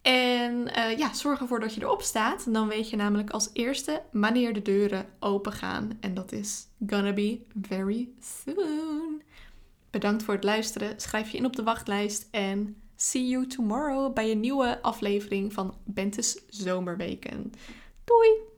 En 0.02 0.68
uh, 0.76 0.98
ja, 0.98 1.14
zorg 1.14 1.40
ervoor 1.40 1.60
dat 1.60 1.74
je 1.74 1.80
erop 1.80 2.02
staat. 2.02 2.52
Dan 2.52 2.68
weet 2.68 2.90
je 2.90 2.96
namelijk 2.96 3.30
als 3.30 3.50
eerste 3.52 4.02
wanneer 4.12 4.52
de 4.52 4.62
deuren 4.62 5.06
open 5.20 5.52
gaan. 5.52 5.90
En 6.00 6.14
dat 6.14 6.32
is 6.32 6.66
gonna 6.86 7.12
be 7.12 7.40
very 7.60 8.08
soon. 8.20 9.22
Bedankt 9.90 10.22
voor 10.22 10.34
het 10.34 10.44
luisteren. 10.44 11.00
Schrijf 11.00 11.30
je 11.30 11.38
in 11.38 11.44
op 11.44 11.56
de 11.56 11.62
wachtlijst. 11.62 12.28
En 12.30 12.76
see 12.96 13.28
you 13.28 13.46
tomorrow 13.46 14.12
bij 14.12 14.30
een 14.30 14.40
nieuwe 14.40 14.82
aflevering 14.82 15.52
van 15.52 15.74
Bentes 15.84 16.40
Zomerweken. 16.48 17.52
Doei! 18.04 18.51